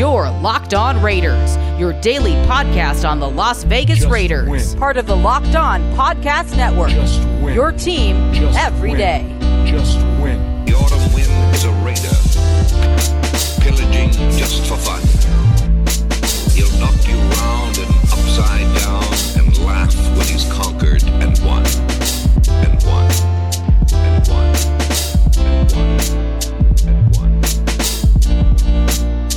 [0.00, 4.48] Your Locked On Raiders, your daily podcast on the Las Vegas Just Raiders.
[4.48, 4.78] win.
[4.78, 6.88] Part of the Locked On Podcast Network.
[6.88, 7.52] Just win.
[7.54, 8.98] Your team Just every win.
[8.98, 9.36] day.
[9.70, 10.64] Just win.
[10.64, 12.16] The autumn wind is a raider,
[13.60, 15.02] pillaging just for fun.
[16.54, 19.04] He'll knock you round and upside down
[19.44, 21.62] and laugh when he's conquered and won,
[22.48, 23.04] and won,
[23.92, 24.54] and won,
[25.44, 26.19] and won, and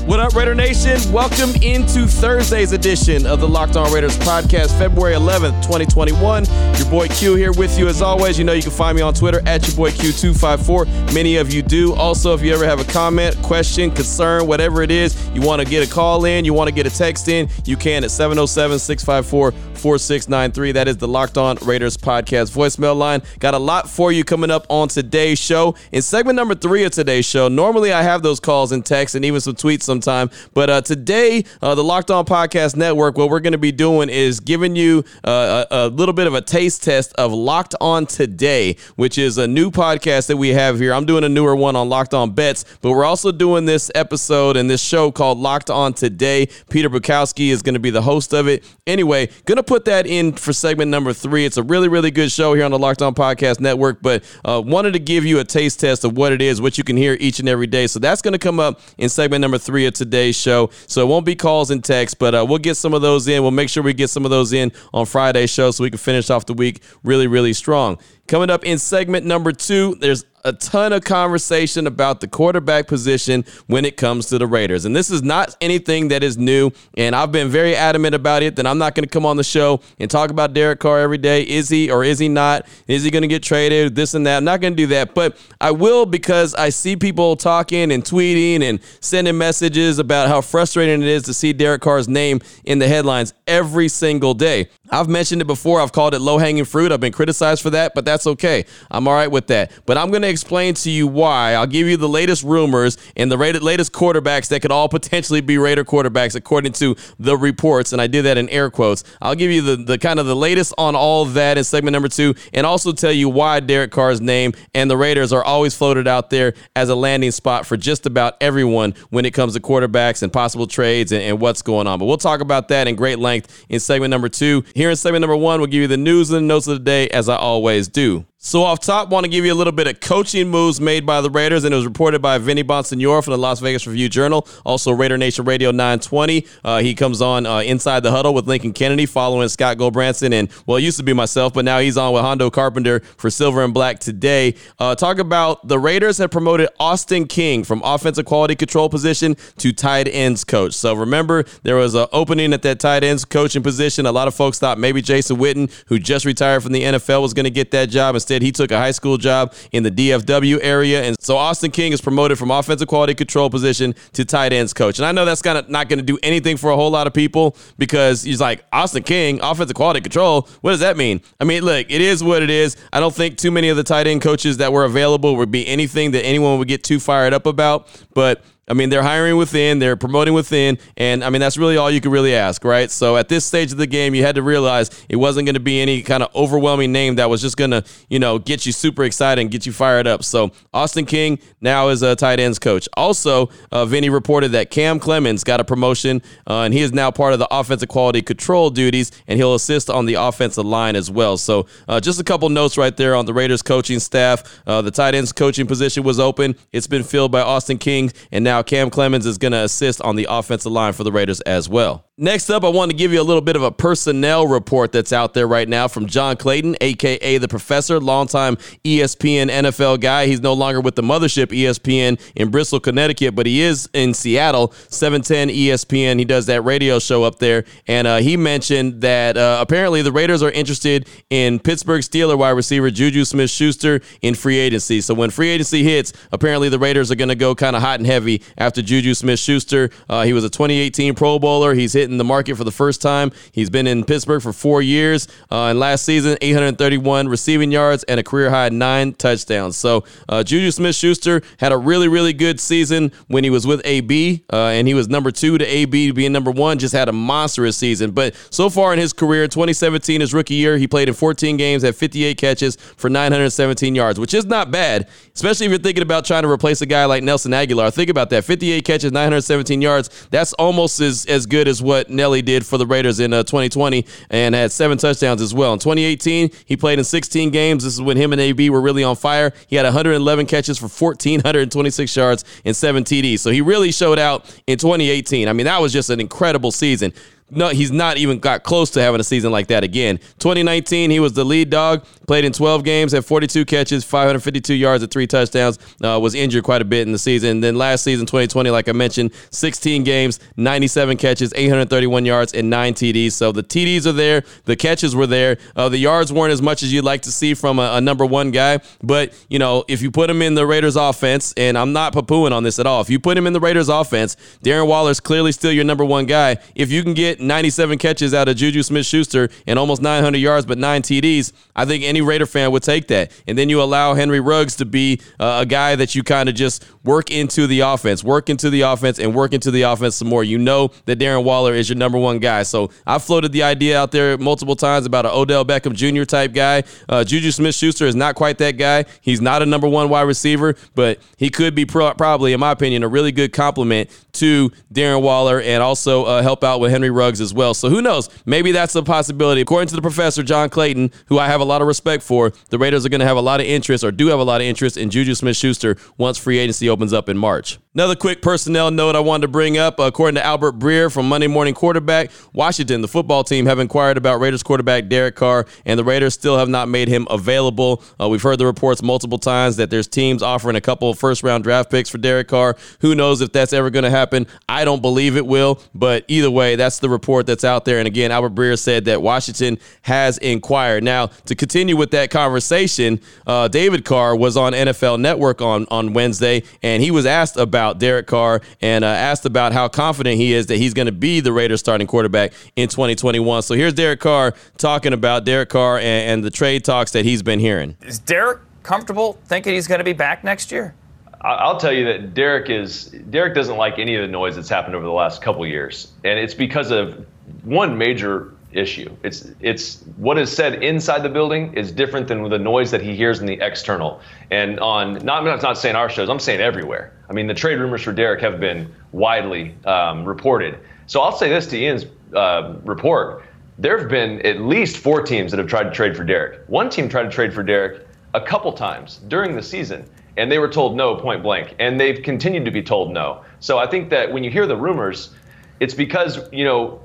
[0.06, 1.00] What up, Raider Nation?
[1.14, 6.44] Welcome into Thursday's edition of the Locked On Raiders podcast, February 11th, 2021.
[6.76, 8.38] Your boy Q here with you as always.
[8.38, 11.14] You know you can find me on Twitter at your boy Q254.
[11.14, 11.94] Many of you do.
[11.94, 15.68] Also, if you ever have a comment, question, concern, whatever it is, you want to
[15.68, 18.80] get a call in, you want to get a text in, you can at 707
[18.80, 20.72] 654 4693.
[20.74, 23.22] That is the Locked On Raiders podcast voicemail line.
[23.40, 25.76] Got a lot for you coming up on today's show.
[25.92, 29.26] In segment number three of today's show, normally I have those calls and texts and
[29.26, 30.32] even some tweets sometime.
[30.56, 34.10] But uh, today, uh, the Locked On Podcast Network, what we're going to be doing
[34.10, 38.08] is giving you uh, a, a little bit of a taste test of Locked On
[38.08, 40.94] Today, which is a new podcast that we have here.
[40.96, 44.58] I'm doing a newer one on Locked On Bets, but we're also doing this episode
[44.58, 46.48] and this show called Locked On Today.
[46.72, 48.64] Peter Bukowski is going to be the host of it.
[48.88, 51.46] Anyway, going to put that in for segment number three.
[51.46, 54.60] It's a really, really good show here on the Locked On Podcast Network, but uh,
[54.66, 57.16] wanted to give you a taste test of what it is, what you can hear
[57.20, 57.86] each and every day.
[57.86, 60.70] So that's going to come up in segment number three today's show.
[60.88, 63.42] So it won't be calls and texts, but uh, we'll get some of those in.
[63.42, 66.00] We'll make sure we get some of those in on Friday's show so we can
[66.00, 67.98] finish off the week really, really strong.
[68.28, 73.46] Coming up in segment number two, there's a ton of conversation about the quarterback position
[73.68, 74.86] when it comes to the Raiders.
[74.86, 76.72] And this is not anything that is new.
[76.98, 79.44] And I've been very adamant about it that I'm not going to come on the
[79.44, 81.44] show and talk about Derek Carr every day.
[81.44, 82.68] Is he or is he not?
[82.88, 83.96] Is he going to get traded?
[83.96, 84.38] This and that.
[84.38, 85.14] I'm not going to do that.
[85.14, 90.42] But I will because I see people talking and tweeting and sending messages about how
[90.42, 94.68] frustrating it is to see Derek Carr's name in the headlines every single day.
[94.94, 95.82] I've mentioned it before.
[95.82, 96.92] I've called it low hanging fruit.
[96.92, 98.66] I've been criticized for that, but that's okay.
[98.92, 99.72] I'm all right with that.
[99.86, 101.54] But I'm going to explain to you why.
[101.54, 105.58] I'll give you the latest rumors and the latest quarterbacks that could all potentially be
[105.58, 107.92] Raider quarterbacks according to the reports.
[107.92, 109.04] And I did that in air quotes.
[109.22, 112.10] I'll give you the, the kind of the latest on all that in segment number
[112.10, 116.08] two and also tell you why Derek Carr's name and the Raiders are always floated
[116.08, 120.22] out there as a landing spot for just about everyone when it comes to quarterbacks
[120.22, 121.98] and possible trades and, and what's going on.
[121.98, 124.64] But we'll talk about that in great length in segment number two.
[124.76, 126.84] Here in segment number one, we'll give you the news and the notes of the
[126.84, 128.26] day as I always do.
[128.46, 131.22] So off top, want to give you a little bit of coaching moves made by
[131.22, 134.46] the Raiders, and it was reported by Vinny Bonsignore from the Las Vegas Review Journal,
[134.66, 136.46] also Raider Nation Radio 920.
[136.62, 140.50] Uh, he comes on uh, Inside the Huddle with Lincoln Kennedy, following Scott Gulbransen, and
[140.66, 143.64] well, it used to be myself, but now he's on with Hondo Carpenter for Silver
[143.64, 144.56] and Black today.
[144.78, 149.72] Uh, talk about the Raiders have promoted Austin King from offensive quality control position to
[149.72, 150.74] tight ends coach.
[150.74, 154.06] So remember, there was an opening at that tight ends coaching position.
[154.06, 157.34] A lot of folks thought maybe Jason Witten, who just retired from the NFL, was
[157.34, 158.16] going to get that job.
[158.16, 161.04] Instead, he took a high school job in the DFW area.
[161.04, 165.00] And so Austin King is promoted from offensive quality control position to tight ends coach.
[165.00, 167.08] And I know that's kind of not going to do anything for a whole lot
[167.08, 170.48] of people because he's like, Austin King, offensive quality control.
[170.62, 171.22] What does that mean?
[171.40, 172.76] I mean, look, it is what it is.
[172.92, 175.68] I don't think too many of the tight end coaches that were available would be
[175.68, 177.88] anything that anyone would get too fired up about.
[178.14, 181.92] But I mean, they're hiring within, they're promoting within, and I mean, that's really all
[181.92, 182.90] you could really ask, right?
[182.90, 185.60] So at this stage of the game, you had to realize it wasn't going to
[185.60, 188.72] be any kind of overwhelming name that was just going to, you know, get you
[188.72, 190.24] super excited and get you fired up.
[190.24, 192.88] So Austin King now is a tight ends coach.
[192.96, 197.12] Also, uh, Vinny reported that Cam Clemens got a promotion, uh, and he is now
[197.12, 201.12] part of the offensive quality control duties, and he'll assist on the offensive line as
[201.12, 201.36] well.
[201.36, 204.62] So uh, just a couple notes right there on the Raiders coaching staff.
[204.66, 206.56] Uh, the tight ends coaching position was open.
[206.72, 210.16] It's been filled by Austin King, and now Cam Clemens is going to assist on
[210.16, 212.06] the offensive line for the Raiders as well.
[212.20, 215.12] Next up, I want to give you a little bit of a personnel report that's
[215.12, 220.28] out there right now from John Clayton, aka the Professor, longtime ESPN NFL guy.
[220.28, 224.74] He's no longer with the mothership ESPN in Bristol, Connecticut, but he is in Seattle,
[224.90, 226.20] 710 ESPN.
[226.20, 230.12] He does that radio show up there, and uh, he mentioned that uh, apparently the
[230.12, 235.02] Raiders are interested in Pittsburgh Steeler wide receiver Juju Smith-Schuster in free agency.
[235.02, 238.00] So when free agency hits, apparently the Raiders are going to go kind of hot
[238.00, 239.90] and heavy after Juju Smith-Schuster.
[240.08, 241.74] Uh, he was a 2018 Pro Bowler.
[241.74, 243.32] He's hit hitting the market for the first time.
[243.52, 245.28] He's been in Pittsburgh for four years.
[245.50, 249.78] Uh, and last season, 831 receiving yards and a career high nine touchdowns.
[249.78, 253.82] So uh, Juju Smith Schuster had a really, really good season when he was with
[253.86, 256.78] AB, uh, and he was number two to AB being number one.
[256.78, 258.12] Just had a monstrous season.
[258.12, 261.84] But so far in his career, 2017, his rookie year, he played in 14 games,
[261.84, 266.26] had 58 catches for 917 yards, which is not bad, especially if you're thinking about
[266.26, 267.94] trying to replace a guy like Nelson Agholor.
[267.94, 270.28] Think about that 58 catches, 917 yards.
[270.30, 274.06] That's almost as, as good as what Nelly did for the Raiders in uh, 2020
[274.30, 275.74] and had seven touchdowns as well.
[275.74, 277.84] In 2018, he played in 16 games.
[277.84, 279.54] This is when him and AB were really on fire.
[279.68, 283.40] He had 111 catches for 1,426 yards and seven TDs.
[283.40, 285.48] So he really showed out in 2018.
[285.48, 287.14] I mean, that was just an incredible season
[287.56, 290.18] no, he's not even got close to having a season like that again.
[290.40, 295.04] 2019, he was the lead dog, played in 12 games, had 42 catches, 552 yards,
[295.04, 295.80] and three touchdowns.
[296.04, 297.62] Uh, was injured quite a bit in the season.
[297.62, 302.94] Then last season, 2020, like I mentioned, 16 games, 97 catches, 831 yards, and nine
[302.94, 303.34] TDs.
[303.34, 305.58] So the TDs are there, the catches were there.
[305.76, 308.26] Uh, the yards weren't as much as you'd like to see from a, a, number
[308.26, 311.94] one guy, but you know, if you put him in the Raiders offense, and I'm
[311.94, 314.88] not poo-pooing on this at all, if you put him in the Raiders offense, Darren
[314.88, 316.58] Waller's clearly still your number one guy.
[316.76, 320.66] If you can get 97 catches out of Juju Smith Schuster and almost 900 yards,
[320.66, 321.52] but nine TDs.
[321.76, 323.32] I think any Raider fan would take that.
[323.48, 326.56] And then you allow Henry Ruggs to be uh, a guy that you kind of
[326.56, 330.28] just work into the offense, work into the offense, and work into the offense some
[330.28, 330.44] more.
[330.44, 332.64] You know that Darren Waller is your number one guy.
[332.64, 336.24] So I floated the idea out there multiple times about an Odell Beckham Jr.
[336.24, 336.84] type guy.
[337.10, 339.06] Uh, Juju Smith Schuster is not quite that guy.
[339.22, 342.72] He's not a number one wide receiver, but he could be pro- probably, in my
[342.72, 347.10] opinion, a really good complement to Darren Waller and also uh, help out with Henry
[347.10, 347.74] Ruggs as well.
[347.74, 348.30] So who knows?
[348.46, 349.62] Maybe that's a possibility.
[349.62, 352.78] According to the professor, John Clayton, who I have a lot of respect for, the
[352.78, 354.68] Raiders are going to have a lot of interest or do have a lot of
[354.68, 357.80] interest in Juju Smith Schuster once free agency opens up in March.
[357.96, 360.00] Another quick personnel note I wanted to bring up.
[360.00, 364.40] According to Albert Breer from Monday Morning Quarterback, Washington, the football team, have inquired about
[364.40, 368.02] Raiders quarterback Derek Carr, and the Raiders still have not made him available.
[368.20, 371.44] Uh, we've heard the reports multiple times that there's teams offering a couple of first
[371.44, 372.76] round draft picks for Derek Carr.
[373.02, 374.48] Who knows if that's ever going to happen?
[374.68, 378.00] I don't believe it will, but either way, that's the report that's out there.
[378.00, 381.04] And again, Albert Breer said that Washington has inquired.
[381.04, 386.14] Now, to continue with that conversation, uh, David Carr was on NFL Network on, on
[386.14, 390.38] Wednesday, and he was asked about about Derek Carr and uh, asked about how confident
[390.38, 393.62] he is that he's going to be the Raiders starting quarterback in 2021.
[393.64, 397.44] So here's Derek Carr talking about Derek Carr and, and the trade talks that he's
[397.44, 397.98] been hearing.
[398.02, 400.96] Is Derek comfortable thinking he's going to be back next year?
[401.42, 404.96] I'll tell you that Derek is Derek doesn't like any of the noise that's happened
[404.96, 407.26] over the last couple years, and it's because of
[407.64, 409.16] one major issue.
[409.24, 413.16] It's it's what is said inside the building is different than the noise that he
[413.16, 414.22] hears in the external.
[414.52, 417.14] And on not I'm not saying our shows, I'm saying everywhere.
[417.34, 420.78] I mean, the trade rumors for Derek have been widely um, reported.
[421.08, 423.44] So I'll say this to Ian's uh, report:
[423.80, 426.62] there have been at least four teams that have tried to trade for Derek.
[426.68, 430.08] One team tried to trade for Derek a couple times during the season,
[430.38, 433.44] and they were told no point blank, and they've continued to be told no.
[433.60, 435.32] So I think that when you hear the rumors,
[435.80, 437.02] it's because you know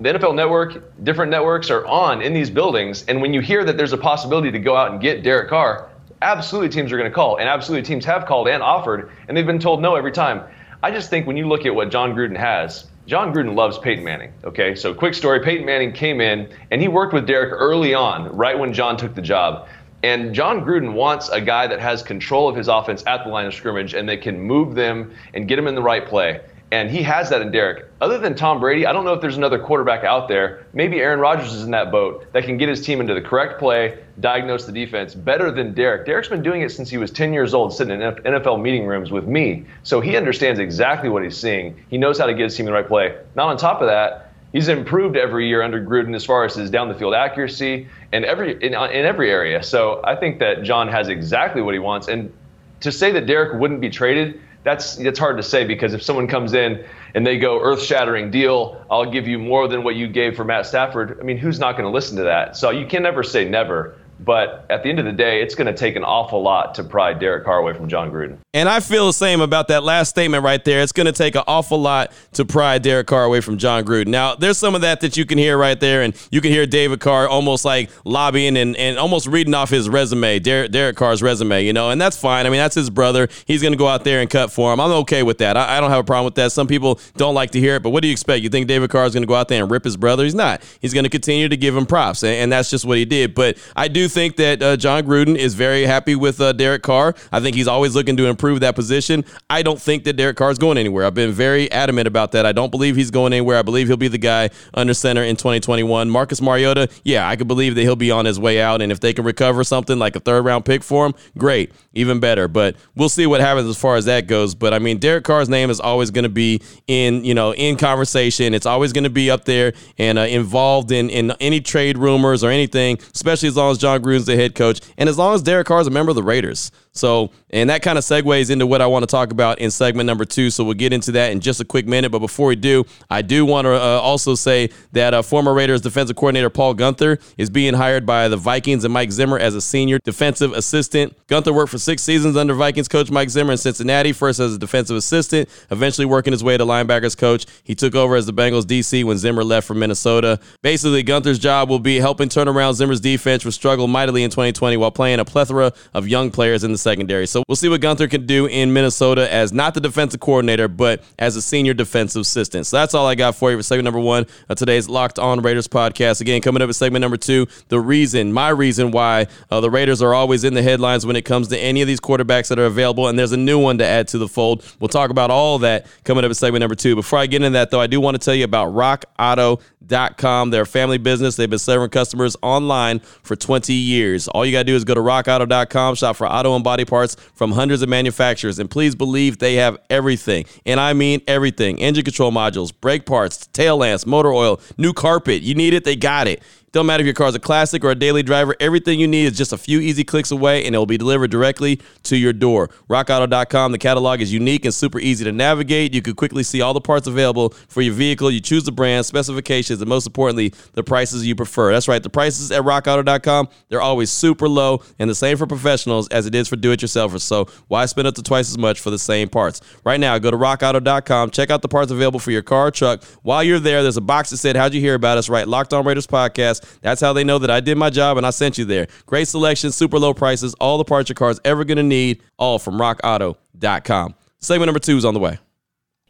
[0.00, 3.04] the NFL network, different networks are on in these buildings.
[3.08, 5.89] And when you hear that there's a possibility to go out and get Derek Carr,
[6.22, 7.36] absolutely teams are going to call.
[7.36, 10.42] And absolutely teams have called and offered, and they've been told no every time.
[10.82, 14.04] I just think when you look at what Jon Gruden has, Jon Gruden loves Peyton
[14.04, 14.32] Manning.
[14.44, 18.34] Okay, so quick story Peyton Manning came in and he worked with Derek early on,
[18.34, 19.68] right when John took the job.
[20.02, 23.46] And Jon Gruden wants a guy that has control of his offense at the line
[23.46, 26.40] of scrimmage and that can move them and get them in the right play.
[26.72, 27.86] And he has that in Derek.
[28.00, 30.66] Other than Tom Brady, I don't know if there's another quarterback out there.
[30.72, 33.58] Maybe Aaron Rodgers is in that boat that can get his team into the correct
[33.58, 36.06] play, diagnose the defense better than Derek.
[36.06, 39.10] Derek's been doing it since he was 10 years old, sitting in NFL meeting rooms
[39.10, 39.64] with me.
[39.82, 41.84] So he understands exactly what he's seeing.
[41.90, 43.18] He knows how to get his team the right play.
[43.34, 46.70] Now, on top of that, he's improved every year under Gruden as far as his
[46.70, 49.60] down the field accuracy and every in, uh, in every area.
[49.64, 52.06] So I think that John has exactly what he wants.
[52.06, 52.32] And
[52.80, 56.26] to say that Derek wouldn't be traded that's that's hard to say because if someone
[56.26, 60.36] comes in and they go earth-shattering deal, I'll give you more than what you gave
[60.36, 61.18] for Matt Stafford.
[61.20, 62.56] I mean, who's not going to listen to that?
[62.56, 63.96] So you can never say never.
[64.24, 66.84] But at the end of the day, it's going to take an awful lot to
[66.84, 68.36] pry Derek Carr away from Jon Gruden.
[68.52, 70.82] And I feel the same about that last statement right there.
[70.82, 74.08] It's going to take an awful lot to pry Derek Carr away from Jon Gruden.
[74.08, 76.66] Now, there's some of that that you can hear right there, and you can hear
[76.66, 81.22] David Carr almost like lobbying and, and almost reading off his resume, Derek, Derek Carr's
[81.22, 82.46] resume, you know, and that's fine.
[82.46, 83.28] I mean, that's his brother.
[83.46, 84.80] He's going to go out there and cut for him.
[84.80, 85.56] I'm okay with that.
[85.56, 86.52] I, I don't have a problem with that.
[86.52, 88.42] Some people don't like to hear it, but what do you expect?
[88.42, 90.24] You think David Carr is going to go out there and rip his brother?
[90.24, 90.62] He's not.
[90.80, 93.34] He's going to continue to give him props, and, and that's just what he did.
[93.34, 97.14] But I do think that uh, Jon Gruden is very happy with uh, Derek Carr.
[97.32, 99.24] I think he's always looking to improve that position.
[99.48, 101.06] I don't think that Derek Carr is going anywhere.
[101.06, 102.44] I've been very adamant about that.
[102.44, 103.56] I don't believe he's going anywhere.
[103.56, 106.10] I believe he'll be the guy under center in 2021.
[106.10, 108.82] Marcus Mariota, yeah, I could believe that he'll be on his way out.
[108.82, 112.20] And if they can recover something like a third round pick for him, great, even
[112.20, 112.48] better.
[112.48, 114.54] But we'll see what happens as far as that goes.
[114.54, 117.76] But I mean, Derek Carr's name is always going to be in, you know, in
[117.76, 118.52] conversation.
[118.52, 122.42] It's always going to be up there and uh, involved in, in any trade rumors
[122.42, 125.42] or anything, especially as long as John Gruden's the head coach and as long as
[125.42, 126.70] Derek Carr is a member of the Raiders.
[126.92, 130.06] So, and that kind of segues into what I want to talk about in segment
[130.06, 130.50] number two.
[130.50, 132.10] So we'll get into that in just a quick minute.
[132.10, 135.80] But before we do, I do want to uh, also say that uh, former Raiders
[135.80, 139.60] defensive coordinator Paul Guenther is being hired by the Vikings and Mike Zimmer as a
[139.60, 141.16] senior defensive assistant.
[141.28, 144.58] Guenther worked for six seasons under Vikings coach Mike Zimmer in Cincinnati, first as a
[144.58, 147.46] defensive assistant, eventually working his way to linebackers coach.
[147.62, 150.40] He took over as the Bengals DC when Zimmer left for Minnesota.
[150.62, 154.76] Basically, Guenther's job will be helping turn around Zimmer's defense, which struggled mightily in 2020
[154.76, 157.26] while playing a plethora of young players in the secondary.
[157.26, 161.02] So we'll see what Guenther can do in Minnesota as not the defensive coordinator, but
[161.18, 162.66] as a senior defensive assistant.
[162.66, 165.40] So that's all I got for you for segment number one of today's Locked On
[165.40, 166.20] Raiders podcast.
[166.20, 170.02] Again, coming up at segment number two, the reason, my reason why uh, the Raiders
[170.02, 172.66] are always in the headlines when it comes to any of these quarterbacks that are
[172.66, 174.64] available, and there's a new one to add to the fold.
[174.80, 176.96] We'll talk about all that coming up in segment number two.
[176.96, 180.50] Before I get into that, though, I do want to tell you about RockAuto.com.
[180.50, 181.36] They're a family business.
[181.36, 184.26] They've been serving customers online for 20 years.
[184.28, 187.16] All you got to do is go to RockAuto.com, shop for auto and body parts
[187.34, 188.60] from hundreds of manufacturers.
[188.60, 190.44] And please believe they have everything.
[190.64, 195.42] And I mean everything engine control modules, brake parts, tail lamps, motor oil, new carpet.
[195.42, 196.42] You need it, they got it.
[196.72, 199.24] Don't matter if your car is a classic or a daily driver, everything you need
[199.24, 202.32] is just a few easy clicks away and it will be delivered directly to your
[202.32, 202.68] door.
[202.88, 205.92] RockAuto.com, the catalog is unique and super easy to navigate.
[205.94, 208.30] You can quickly see all the parts available for your vehicle.
[208.30, 211.72] You choose the brand, specifications, and most importantly, the prices you prefer.
[211.72, 216.06] That's right, the prices at RockAuto.com, they're always super low and the same for professionals
[216.10, 217.22] as it is for do it yourselfers.
[217.22, 219.60] So why spend up to twice as much for the same parts?
[219.82, 223.02] Right now, go to RockAuto.com, check out the parts available for your car or truck.
[223.22, 225.28] While you're there, there's a box that said, How'd you hear about us?
[225.28, 226.59] Right, Locked On Raiders Podcast.
[226.82, 228.86] That's how they know that I did my job and I sent you there.
[229.06, 232.22] Great selection, super low prices, all the parts your car is ever going to need,
[232.38, 234.14] all from rockauto.com.
[234.40, 235.38] Segment number two is on the way.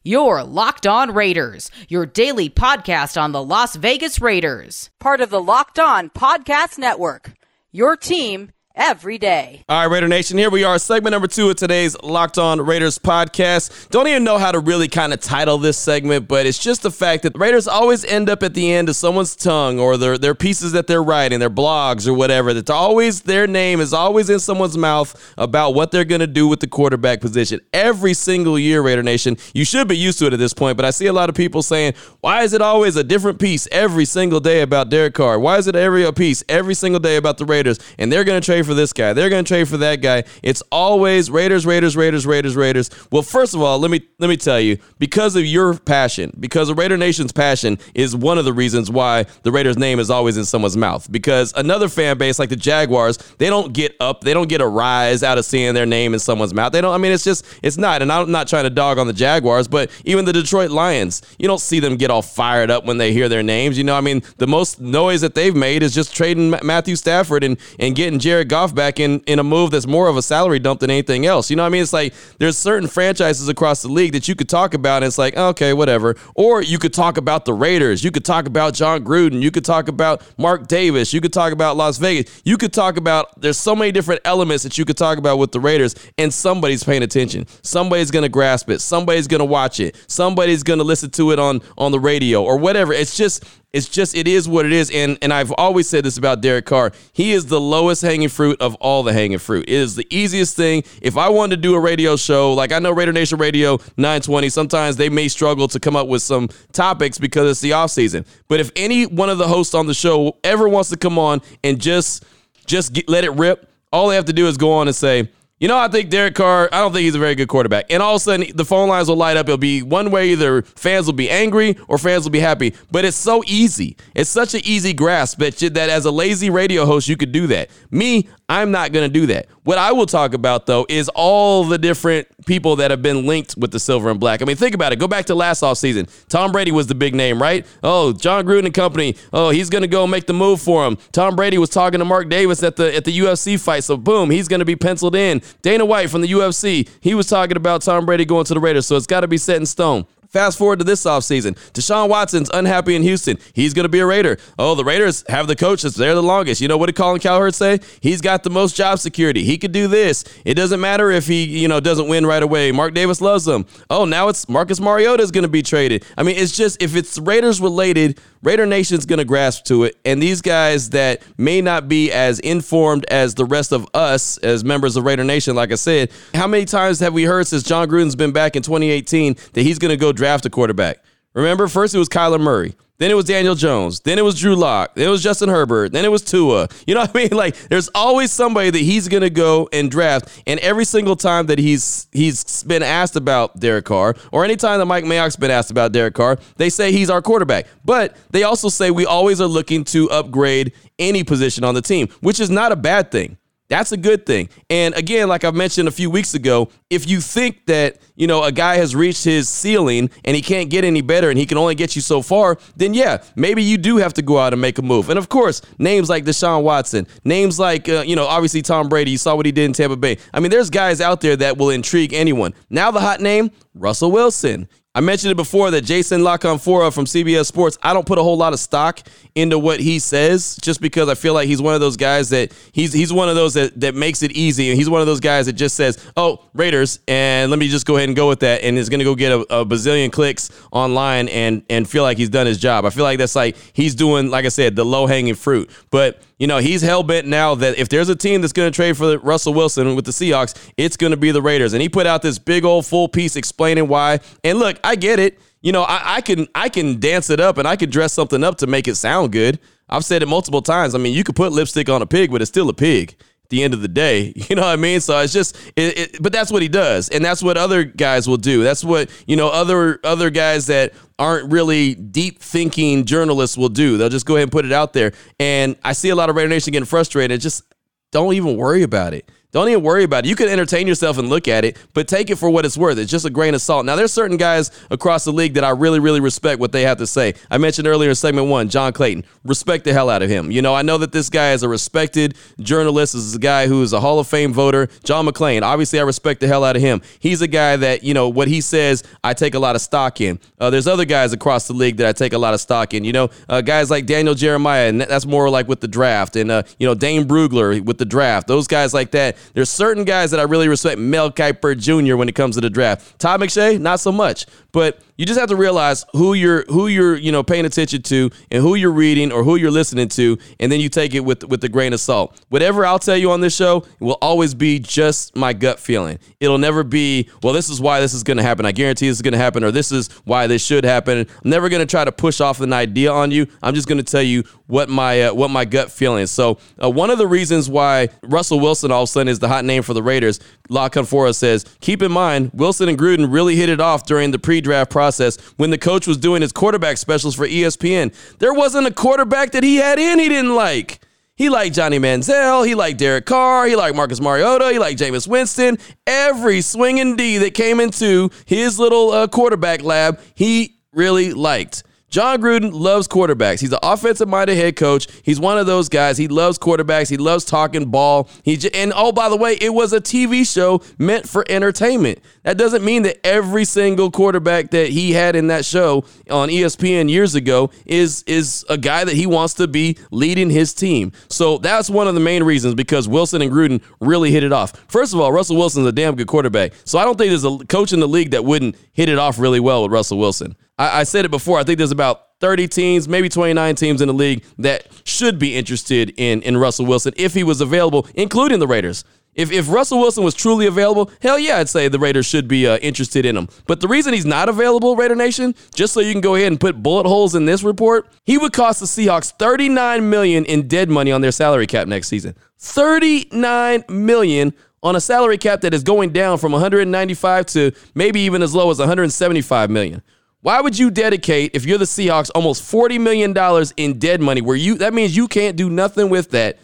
[0.02, 4.88] Your Locked On Raiders, your daily podcast on the Las Vegas Raiders.
[4.98, 7.32] Part of the Locked On Podcast Network.
[7.70, 9.64] Your team every day.
[9.68, 12.98] All right, Raider Nation, here we are, segment number two of today's Locked On Raiders
[12.98, 13.88] podcast.
[13.90, 16.90] Don't even know how to really kind of title this segment, but it's just the
[16.90, 20.34] fact that Raiders always end up at the end of someone's tongue or their, their
[20.34, 22.54] pieces that they're writing, their blogs or whatever.
[22.54, 26.46] That's always their name is always in someone's mouth about what they're going to do
[26.46, 27.60] with the quarterback position.
[27.72, 30.86] Every single year, Raider Nation, you should be used to it at this point, but
[30.86, 34.04] I see a lot of people saying, why is it always a different piece every
[34.04, 35.38] single day about Derek Carr?
[35.38, 37.78] Why is it every a piece every single day about the Raiders?
[37.98, 39.12] And they're going to trade for this guy.
[39.12, 40.24] They're going to trade for that guy.
[40.42, 42.90] It's always Raiders, Raiders, Raiders, Raiders, Raiders.
[43.10, 46.68] Well, first of all, let me let me tell you, because of your passion, because
[46.68, 50.36] of Raider Nation's passion is one of the reasons why the Raiders name is always
[50.36, 51.10] in someone's mouth.
[51.10, 54.66] Because another fan base like the Jaguars, they don't get up, they don't get a
[54.66, 56.72] rise out of seeing their name in someone's mouth.
[56.72, 58.02] They don't I mean it's just it's not.
[58.02, 61.48] And I'm not trying to dog on the Jaguars, but even the Detroit Lions, you
[61.48, 63.78] don't see them get all fired up when they hear their names.
[63.78, 67.44] You know, I mean, the most noise that they've made is just trading Matthew Stafford
[67.44, 70.58] and and getting Jared Goff back in in a move that's more of a salary
[70.58, 71.48] dump than anything else.
[71.48, 71.82] You know what I mean?
[71.82, 75.16] It's like there's certain franchises across the league that you could talk about and it's
[75.16, 76.16] like, okay, whatever.
[76.34, 78.04] Or you could talk about the Raiders.
[78.04, 79.40] You could talk about Jon Gruden.
[79.40, 81.12] You could talk about Mark Davis.
[81.12, 82.42] You could talk about Las Vegas.
[82.44, 85.52] You could talk about there's so many different elements that you could talk about with
[85.52, 87.46] the Raiders and somebody's paying attention.
[87.62, 88.80] Somebody's to grasp it.
[88.80, 89.96] Somebody's to watch it.
[90.06, 92.92] Somebody's to listen to it on on the radio or whatever.
[92.92, 96.16] It's just it's just it is what it is, and and I've always said this
[96.16, 96.92] about Derek Carr.
[97.12, 99.68] He is the lowest hanging fruit of all the hanging fruit.
[99.68, 100.82] It is the easiest thing.
[101.00, 104.48] If I wanted to do a radio show, like I know Raider Nation Radio 920,
[104.48, 108.24] sometimes they may struggle to come up with some topics because it's the off season.
[108.48, 111.40] But if any one of the hosts on the show ever wants to come on
[111.62, 112.24] and just
[112.66, 115.28] just get, let it rip, all they have to do is go on and say
[115.60, 117.84] you know, I think Derek Carr, I don't think he's a very good quarterback.
[117.90, 119.46] And all of a sudden, the phone lines will light up.
[119.46, 122.74] It'll be one way either fans will be angry or fans will be happy.
[122.90, 123.98] But it's so easy.
[124.14, 127.46] It's such an easy grasp that, that as a lazy radio host, you could do
[127.48, 127.68] that.
[127.90, 129.46] Me, I'm not going to do that.
[129.62, 133.56] What I will talk about, though, is all the different people that have been linked
[133.56, 134.42] with the silver and black.
[134.42, 134.98] I mean, think about it.
[134.98, 136.10] Go back to last offseason.
[136.26, 137.64] Tom Brady was the big name, right?
[137.84, 139.14] Oh, Jon Gruden and company.
[139.32, 140.98] Oh, he's going to go make the move for him.
[141.12, 143.84] Tom Brady was talking to Mark Davis at the at the UFC fight.
[143.84, 145.42] So, boom, he's going to be penciled in.
[145.62, 148.84] Dana White from the UFC, he was talking about Tom Brady going to the Raiders.
[148.84, 150.06] So, it's got to be set in stone.
[150.30, 151.56] Fast forward to this offseason.
[151.72, 153.36] Deshaun Watson's unhappy in Houston.
[153.52, 154.38] He's going to be a Raider.
[154.60, 156.60] Oh, the Raiders have the coach that's there the longest.
[156.60, 157.80] You know what did Colin Cowherd say?
[158.00, 159.42] He's got the most job security.
[159.42, 160.22] He could do this.
[160.44, 162.70] It doesn't matter if he, you know, doesn't win right away.
[162.70, 163.66] Mark Davis loves him.
[163.90, 166.04] Oh, now it's Marcus Mariota is going to be traded.
[166.16, 169.96] I mean, it's just if it's Raiders related, Raider Nation's going to grasp to it.
[170.04, 174.64] And these guys that may not be as informed as the rest of us as
[174.64, 177.88] members of Raider Nation, like I said, how many times have we heard since Jon
[177.88, 181.04] Gruden's been back in 2018 that he's going to go draft a quarterback?
[181.34, 182.74] Remember, first it was Kyler Murray.
[183.00, 184.00] Then it was Daniel Jones.
[184.00, 184.94] Then it was Drew Lock.
[184.94, 185.90] Then it was Justin Herbert.
[185.92, 186.68] Then it was Tua.
[186.86, 187.30] You know what I mean?
[187.30, 190.42] Like there's always somebody that he's gonna go and draft.
[190.46, 194.86] And every single time that he's he's been asked about Derek Carr, or anytime that
[194.86, 197.66] Mike Mayock's been asked about Derek Carr, they say he's our quarterback.
[197.84, 202.08] But they also say we always are looking to upgrade any position on the team,
[202.20, 203.36] which is not a bad thing.
[203.70, 204.48] That's a good thing.
[204.68, 208.42] And again, like I mentioned a few weeks ago, if you think that, you know,
[208.42, 211.56] a guy has reached his ceiling and he can't get any better and he can
[211.56, 214.60] only get you so far, then yeah, maybe you do have to go out and
[214.60, 215.08] make a move.
[215.08, 219.12] And of course, names like Deshaun Watson, names like, uh, you know, obviously Tom Brady,
[219.12, 220.18] you saw what he did in Tampa Bay.
[220.34, 222.54] I mean, there's guys out there that will intrigue anyone.
[222.70, 224.68] Now the hot name, Russell Wilson.
[224.92, 228.24] I mentioned it before that Jason La Canfora from CBS Sports, I don't put a
[228.24, 229.00] whole lot of stock
[229.36, 232.52] into what he says just because I feel like he's one of those guys that
[232.72, 234.68] he's he's one of those that, that makes it easy.
[234.68, 237.86] And he's one of those guys that just says, oh, Raiders, and let me just
[237.86, 238.64] go ahead and go with that.
[238.64, 242.18] And is going to go get a, a bazillion clicks online and, and feel like
[242.18, 242.84] he's done his job.
[242.84, 245.70] I feel like that's like he's doing, like I said, the low hanging fruit.
[245.92, 248.74] But you know, he's hell bent now that if there's a team that's going to
[248.74, 251.74] trade for Russell Wilson with the Seahawks, it's going to be the Raiders.
[251.74, 254.20] And he put out this big old full piece explaining why.
[254.42, 255.38] And look, I get it.
[255.60, 258.42] You know, I, I can I can dance it up and I can dress something
[258.42, 259.60] up to make it sound good.
[259.90, 260.94] I've said it multiple times.
[260.94, 263.50] I mean, you could put lipstick on a pig, but it's still a pig at
[263.50, 264.32] the end of the day.
[264.48, 265.00] You know what I mean?
[265.00, 268.26] So it's just, it, it, but that's what he does, and that's what other guys
[268.26, 268.62] will do.
[268.64, 273.98] That's what you know other other guys that aren't really deep thinking journalists will do.
[273.98, 275.12] They'll just go ahead and put it out there.
[275.38, 277.40] And I see a lot of Raider Nation getting frustrated.
[277.42, 277.62] Just
[278.10, 279.30] don't even worry about it.
[279.52, 280.28] Don't even worry about it.
[280.28, 282.98] You can entertain yourself and look at it, but take it for what it's worth.
[282.98, 283.84] It's just a grain of salt.
[283.84, 286.98] Now, there's certain guys across the league that I really, really respect what they have
[286.98, 287.34] to say.
[287.50, 289.24] I mentioned earlier in segment one, John Clayton.
[289.44, 290.52] Respect the hell out of him.
[290.52, 293.14] You know, I know that this guy is a respected journalist.
[293.14, 294.88] This is a guy who is a Hall of Fame voter.
[295.02, 295.62] John McClain.
[295.62, 297.02] Obviously, I respect the hell out of him.
[297.18, 300.20] He's a guy that, you know, what he says, I take a lot of stock
[300.20, 300.38] in.
[300.60, 303.02] Uh, there's other guys across the league that I take a lot of stock in.
[303.02, 306.36] You know, uh, guys like Daniel Jeremiah, and that's more like with the draft.
[306.36, 308.46] And, uh, you know, Dane Brugler with the draft.
[308.46, 309.36] Those guys like that.
[309.54, 312.16] There's certain guys that I really respect, Mel Kiper Jr.
[312.16, 313.18] when it comes to the draft.
[313.18, 314.46] Todd McShay, not so much.
[314.72, 318.30] But you just have to realize who you're who you're you know paying attention to
[318.50, 321.44] and who you're reading or who you're listening to, and then you take it with
[321.44, 322.40] with a grain of salt.
[322.48, 326.18] Whatever I'll tell you on this show will always be just my gut feeling.
[326.40, 327.52] It'll never be well.
[327.52, 328.64] This is why this is going to happen.
[328.64, 331.18] I guarantee this is going to happen, or this is why this should happen.
[331.18, 333.46] I'm never going to try to push off an idea on you.
[333.62, 336.30] I'm just going to tell you what my uh, what my gut feeling is.
[336.30, 339.48] So uh, one of the reasons why Russell Wilson all of a sudden is the
[339.48, 343.56] hot name for the Raiders, La Canfora says, keep in mind Wilson and Gruden really
[343.56, 347.34] hit it off during the pre-draft process when the coach was doing his quarterback specials
[347.34, 348.14] for ESPN.
[348.38, 351.00] There wasn't a quarterback that he had in he didn't like.
[351.34, 352.66] He liked Johnny Manziel.
[352.66, 353.66] He liked Derek Carr.
[353.66, 354.70] He liked Marcus Mariota.
[354.70, 355.78] He liked Jameis Winston.
[356.06, 361.82] Every swinging D that came into his little uh, quarterback lab, he really liked.
[362.10, 363.60] Jon Gruden loves quarterbacks.
[363.60, 365.06] He's an offensive minded head coach.
[365.22, 366.18] He's one of those guys.
[366.18, 367.08] He loves quarterbacks.
[367.08, 368.28] He loves talking ball.
[368.42, 372.18] He j- and oh by the way, it was a TV show meant for entertainment.
[372.42, 377.08] That doesn't mean that every single quarterback that he had in that show on ESPN
[377.08, 381.12] years ago is is a guy that he wants to be leading his team.
[381.28, 384.72] So that's one of the main reasons because Wilson and Gruden really hit it off.
[384.88, 386.72] First of all, Russell Wilson's a damn good quarterback.
[386.84, 389.38] So I don't think there's a coach in the league that wouldn't hit it off
[389.38, 390.56] really well with Russell Wilson.
[390.80, 391.58] I, I said it before.
[391.58, 395.54] I think there's about 30 teams, maybe 29 teams in the league that should be
[395.54, 399.04] interested in, in Russell Wilson if he was available, including the Raiders.
[399.34, 402.66] If, if Russell Wilson was truly available, hell yeah, I'd say the Raiders should be
[402.66, 403.48] uh, interested in him.
[403.66, 406.58] But the reason he's not available, Raider Nation, just so you can go ahead and
[406.58, 410.90] put bullet holes in this report, he would cost the Seahawks 39 million in dead
[410.90, 412.34] money on their salary cap next season.
[412.58, 418.42] 39 million on a salary cap that is going down from 195 to maybe even
[418.42, 420.02] as low as 175 million.
[420.42, 423.34] Why would you dedicate, if you're the Seahawks, almost $40 million
[423.76, 426.58] in dead money where you that means you can't do nothing with that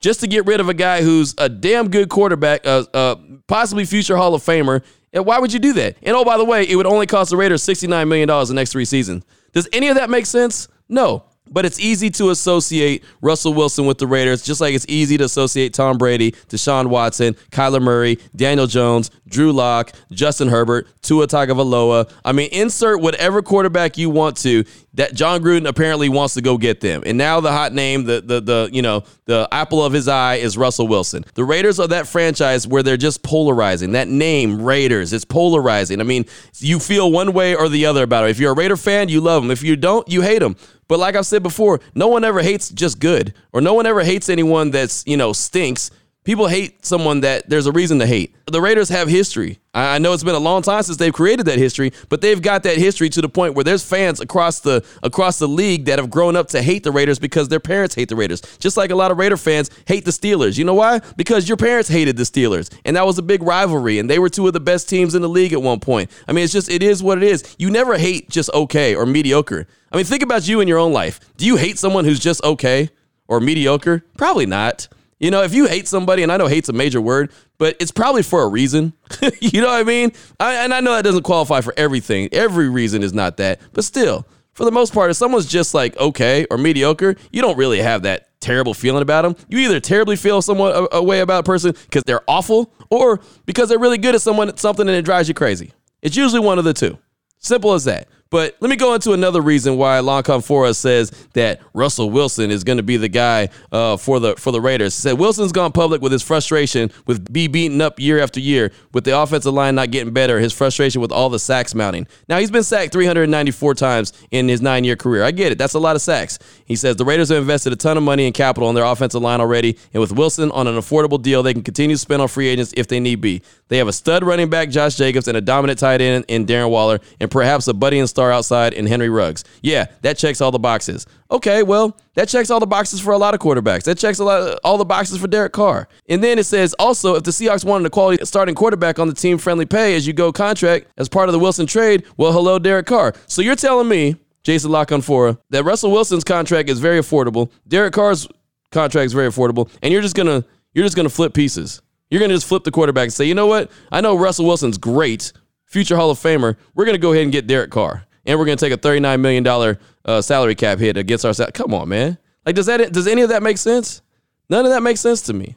[0.00, 3.84] just to get rid of a guy who's a damn good quarterback, uh, uh, possibly
[3.84, 4.82] future Hall of Famer.
[5.12, 5.96] And why would you do that?
[6.02, 8.72] And oh, by the way, it would only cost the Raiders $69 million the next
[8.72, 9.24] three seasons.
[9.52, 10.68] Does any of that make sense?
[10.88, 11.24] No.
[11.50, 15.24] But it's easy to associate Russell Wilson with the Raiders, just like it's easy to
[15.24, 22.10] associate Tom Brady, Deshaun Watson, Kyler Murray, Daniel Jones, Drew Lock, Justin Herbert, Tua Tagovailoa.
[22.24, 24.64] I mean, insert whatever quarterback you want to.
[24.94, 27.02] That Jon Gruden apparently wants to go get them.
[27.06, 30.36] And now the hot name, the the the you know the apple of his eye
[30.36, 31.24] is Russell Wilson.
[31.34, 33.92] The Raiders are that franchise where they're just polarizing.
[33.92, 36.00] That name Raiders, it's polarizing.
[36.00, 36.24] I mean,
[36.58, 38.30] you feel one way or the other about it.
[38.30, 39.50] If you're a Raider fan, you love them.
[39.50, 40.56] If you don't, you hate them.
[40.88, 44.02] But like I've said before, no one ever hates just good, or no one ever
[44.02, 45.92] hates anyone that's you know stinks.
[46.22, 48.36] People hate someone that there's a reason to hate.
[48.46, 49.58] The Raiders have history.
[49.72, 52.62] I know it's been a long time since they've created that history, but they've got
[52.64, 56.10] that history to the point where there's fans across the across the league that have
[56.10, 58.42] grown up to hate the Raiders because their parents hate the Raiders.
[58.58, 60.58] Just like a lot of Raider fans hate the Steelers.
[60.58, 61.00] You know why?
[61.16, 64.28] Because your parents hated the Steelers, and that was a big rivalry, and they were
[64.28, 66.10] two of the best teams in the league at one point.
[66.28, 67.56] I mean, it's just it is what it is.
[67.58, 69.66] You never hate just okay or mediocre.
[69.90, 71.18] I mean, think about you in your own life.
[71.38, 72.90] Do you hate someone who's just okay
[73.26, 74.04] or mediocre?
[74.18, 74.88] Probably not.
[75.20, 77.92] You know, if you hate somebody, and I know hate's a major word, but it's
[77.92, 78.94] probably for a reason.
[79.40, 80.12] you know what I mean?
[80.40, 82.30] I, and I know that doesn't qualify for everything.
[82.32, 83.60] Every reason is not that.
[83.74, 87.58] But still, for the most part, if someone's just like okay or mediocre, you don't
[87.58, 89.36] really have that terrible feeling about them.
[89.48, 93.20] You either terribly feel somewhat a, a way about a person because they're awful or
[93.44, 95.72] because they're really good at someone something and it drives you crazy.
[96.00, 96.98] It's usually one of the two.
[97.38, 98.08] Simple as that.
[98.30, 102.62] But let me go into another reason why La Canfora says that Russell Wilson is
[102.62, 104.96] going to be the guy uh, for the for the Raiders.
[104.96, 108.70] He said Wilson's gone public with his frustration with be beaten up year after year,
[108.92, 112.06] with the offensive line not getting better, his frustration with all the sacks mounting.
[112.28, 115.24] Now he's been sacked 394 times in his nine year career.
[115.24, 115.58] I get it.
[115.58, 116.38] That's a lot of sacks.
[116.66, 119.20] He says the Raiders have invested a ton of money and capital on their offensive
[119.20, 122.28] line already, and with Wilson on an affordable deal, they can continue to spend on
[122.28, 123.42] free agents if they need be.
[123.66, 126.70] They have a stud running back, Josh Jacobs, and a dominant tight end in Darren
[126.70, 129.44] Waller, and perhaps a buddy and star outside in Henry Ruggs.
[129.62, 131.06] Yeah, that checks all the boxes.
[131.30, 133.84] Okay, well, that checks all the boxes for a lot of quarterbacks.
[133.84, 135.88] That checks a lot all the boxes for Derek Carr.
[136.06, 139.14] And then it says also if the Seahawks wanted a quality starting quarterback on the
[139.14, 142.58] team friendly pay as you go contract as part of the Wilson trade, well, hello,
[142.58, 143.14] Derek Carr.
[143.26, 147.50] So you're telling me Jason Fora, that Russell Wilson's contract is very affordable.
[147.66, 148.28] Derek Carr's
[148.70, 151.80] contract is very affordable, and you're just gonna you're just gonna flip pieces.
[152.10, 153.70] You're gonna just flip the quarterback and say, you know what?
[153.90, 155.32] I know Russell Wilson's great,
[155.64, 156.56] future Hall of Famer.
[156.74, 159.42] We're gonna go ahead and get Derek Carr, and we're gonna take a 39 million
[159.42, 161.32] dollar uh, salary cap hit against our.
[161.34, 162.18] Sal- Come on, man.
[162.46, 164.02] Like, does that does any of that make sense?
[164.48, 165.56] None of that makes sense to me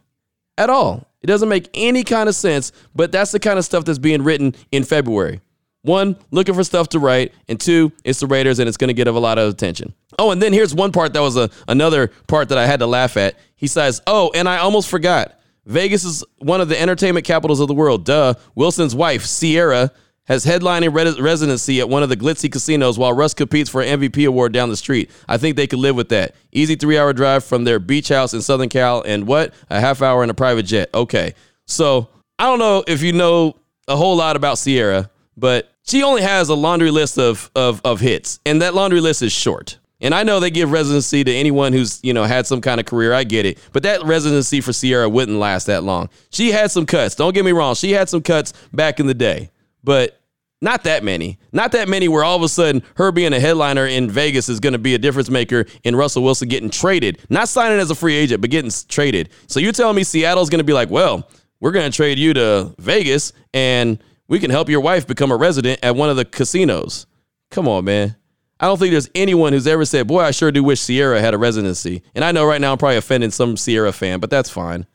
[0.58, 1.08] at all.
[1.22, 2.72] It doesn't make any kind of sense.
[2.94, 5.42] But that's the kind of stuff that's being written in February.
[5.84, 8.94] One, looking for stuff to write, and two, it's the Raiders, and it's going to
[8.94, 9.94] get a lot of attention.
[10.18, 12.88] Oh, and then here's one part that was a another part that I had to
[12.88, 13.36] laugh at.
[13.56, 15.40] He says, "Oh, and I almost forgot.
[15.66, 18.06] Vegas is one of the entertainment capitals of the world.
[18.06, 18.34] Duh.
[18.54, 19.92] Wilson's wife, Ciara,
[20.26, 24.00] has headlining res- residency at one of the glitzy casinos while Russ competes for an
[24.00, 25.12] MVP award down the street.
[25.28, 26.36] I think they could live with that.
[26.52, 29.54] Easy three hour drive from their beach house in Southern Cal, and what?
[29.70, 30.90] A half hour in a private jet.
[30.94, 31.34] Okay.
[31.66, 32.10] So
[32.40, 33.56] I don't know if you know
[33.88, 38.00] a whole lot about Ciara, but she only has a laundry list of, of, of
[38.00, 39.80] hits, and that laundry list is short.
[40.04, 42.86] And I know they give residency to anyone who's, you know, had some kind of
[42.86, 43.14] career.
[43.14, 43.58] I get it.
[43.72, 46.10] But that residency for Ciara wouldn't last that long.
[46.30, 47.16] She had some cuts.
[47.16, 47.74] Don't get me wrong.
[47.76, 49.50] She had some cuts back in the day,
[49.84, 50.20] but
[50.62, 51.40] not that many.
[51.52, 54.60] Not that many where all of a sudden her being a headliner in Vegas is
[54.60, 57.20] going to be a difference maker in Russell Wilson getting traded.
[57.30, 59.30] Not signing as a free agent, but getting traded.
[59.48, 62.34] So you're telling me Seattle's going to be like, well, we're going to trade you
[62.34, 66.26] to Vegas and– we can help your wife become a resident at one of the
[66.26, 67.06] casinos.
[67.52, 68.16] Come on, man.
[68.60, 71.34] I don't think there's anyone who's ever said, Boy, I sure do wish Ciara had
[71.34, 72.02] a residency.
[72.16, 74.86] And I know right now I'm probably offending some Ciara fan, but that's fine.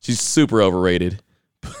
[0.00, 1.22] She's super overrated.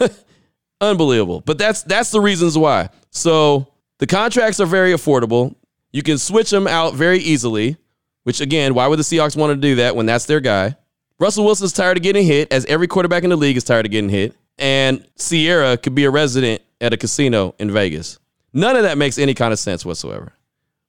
[0.80, 1.40] Unbelievable.
[1.40, 2.90] But that's that's the reasons why.
[3.10, 5.54] So the contracts are very affordable.
[5.92, 7.76] You can switch them out very easily,
[8.24, 10.76] which again, why would the Seahawks want to do that when that's their guy?
[11.18, 13.92] Russell Wilson's tired of getting hit, as every quarterback in the league is tired of
[13.92, 14.36] getting hit.
[14.58, 18.18] And Ciara could be a resident at a casino in Vegas.
[18.52, 20.32] None of that makes any kind of sense whatsoever.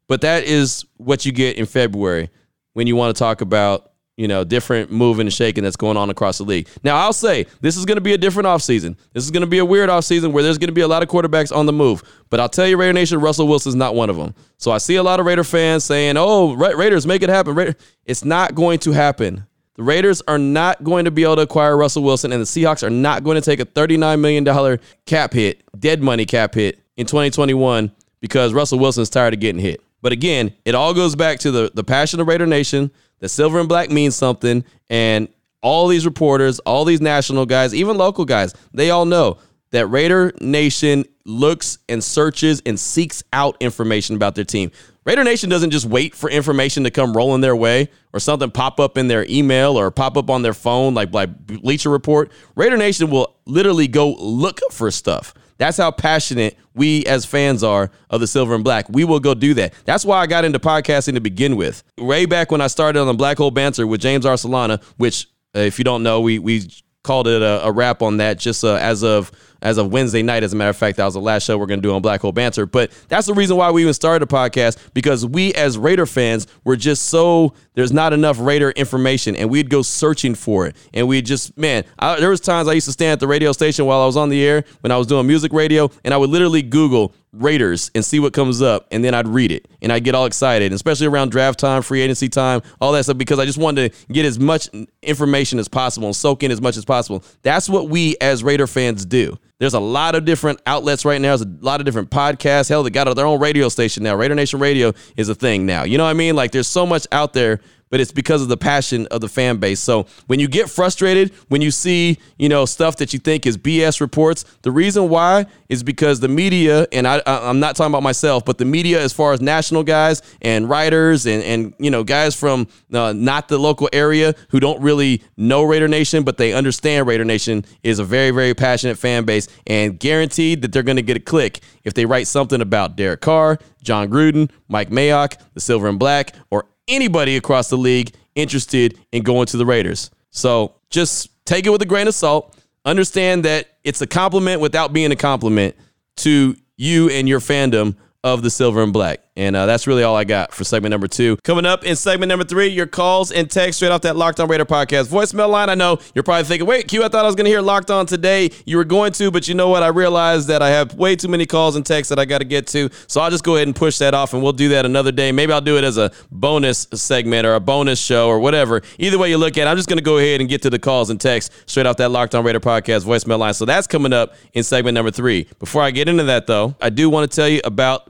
[0.07, 2.29] But that is what you get in February
[2.73, 3.86] when you want to talk about,
[4.17, 6.67] you know, different moving and shaking that's going on across the league.
[6.83, 8.97] Now, I'll say this is going to be a different offseason.
[9.13, 11.03] This is going to be a weird offseason where there's going to be a lot
[11.03, 12.03] of quarterbacks on the move.
[12.31, 14.33] But I'll tell you, Raider Nation, Russell Wilson's not one of them.
[14.57, 17.75] So I see a lot of Raider fans saying, oh, Ra- Raiders, make it happen.
[18.05, 19.45] It's not going to happen.
[19.75, 22.81] The Raiders are not going to be able to acquire Russell Wilson, and the Seahawks
[22.81, 27.05] are not going to take a $39 million cap hit, dead money cap hit in
[27.05, 29.79] 2021 because Russell Wilson is tired of getting hit.
[30.01, 32.91] But again, it all goes back to the, the passion of Raider Nation.
[33.19, 34.63] The silver and black means something.
[34.89, 35.27] And
[35.61, 39.37] all these reporters, all these national guys, even local guys, they all know
[39.71, 44.71] that Raider Nation looks and searches and seeks out information about their team.
[45.03, 48.79] Raider Nation doesn't just wait for information to come rolling their way or something pop
[48.79, 52.31] up in their email or pop up on their phone like like Bleacher Report.
[52.55, 55.33] Raider Nation will literally go look for stuff.
[55.57, 58.87] That's how passionate we as fans are of the silver and black.
[58.89, 59.73] We will go do that.
[59.85, 61.83] That's why I got into podcasting to begin with.
[61.97, 65.59] Way back when I started on the Black Hole Banter with James Arcelana, which, uh,
[65.59, 66.69] if you don't know, we we
[67.03, 70.43] called it a, a wrap on that just uh, as of as of Wednesday night.
[70.43, 72.01] As a matter of fact, that was the last show we're going to do on
[72.01, 72.65] Black Hole Banter.
[72.65, 76.47] But that's the reason why we even started a podcast because we as Raider fans
[76.63, 80.75] were just so there's not enough Raider information, and we'd go searching for it.
[80.93, 83.51] And we just man, I, there was times I used to stand at the radio
[83.51, 86.17] station while I was on the air when I was doing music radio, and I
[86.17, 89.91] would literally Google Raiders and see what comes up, and then I'd read it and
[89.91, 93.37] I'd get all excited, especially around draft time, free agency time, all that stuff, because
[93.37, 94.69] I just wanted to get as much
[95.01, 97.23] information as possible and soak in as much as possible.
[97.43, 99.37] That's what we as Raider fans do.
[99.59, 101.35] There's a lot of different outlets right now.
[101.35, 102.69] There's a lot of different podcasts.
[102.69, 104.15] Hell, they got their own radio station now.
[104.15, 105.83] Raider Nation Radio is a thing now.
[105.83, 106.35] You know what I mean?
[106.35, 109.57] Like there's so much out there but it's because of the passion of the fan
[109.57, 109.79] base.
[109.79, 113.57] So when you get frustrated, when you see, you know, stuff that you think is
[113.57, 118.03] BS reports, the reason why is because the media, and I, I'm not talking about
[118.03, 122.03] myself, but the media, as far as national guys and writers and, and you know,
[122.03, 126.53] guys from uh, not the local area who don't really know Raider Nation, but they
[126.53, 130.97] understand Raider Nation is a very, very passionate fan base and guaranteed that they're going
[130.97, 135.37] to get a click if they write something about Derek Carr, Jon Gruden, Mike Mayock,
[135.53, 140.11] the Silver and Black, or anybody across the league interested in going to the Raiders.
[140.29, 142.57] So just take it with a grain of salt.
[142.85, 145.75] Understand that it's a compliment without being a compliment
[146.17, 149.19] to you and your fandom of the silver and black.
[149.37, 151.37] And uh, that's really all I got for segment number two.
[151.43, 154.49] Coming up in segment number three, your calls and text straight off that Locked On
[154.49, 155.69] Raider podcast voicemail line.
[155.69, 157.91] I know you're probably thinking, wait, Q, I thought I was going to hear Locked
[157.91, 158.49] On today.
[158.65, 159.83] You were going to, but you know what?
[159.83, 162.45] I realized that I have way too many calls and texts that I got to
[162.45, 162.89] get to.
[163.05, 165.31] So I'll just go ahead and push that off and we'll do that another day.
[165.31, 168.81] Maybe I'll do it as a bonus segment or a bonus show or whatever.
[168.97, 170.71] Either way you look at it, I'm just going to go ahead and get to
[170.71, 173.53] the calls and texts straight off that Locked On Raider podcast voicemail line.
[173.53, 175.47] So that's coming up in segment number three.
[175.59, 178.09] Before I get into that, though, I do want to tell you about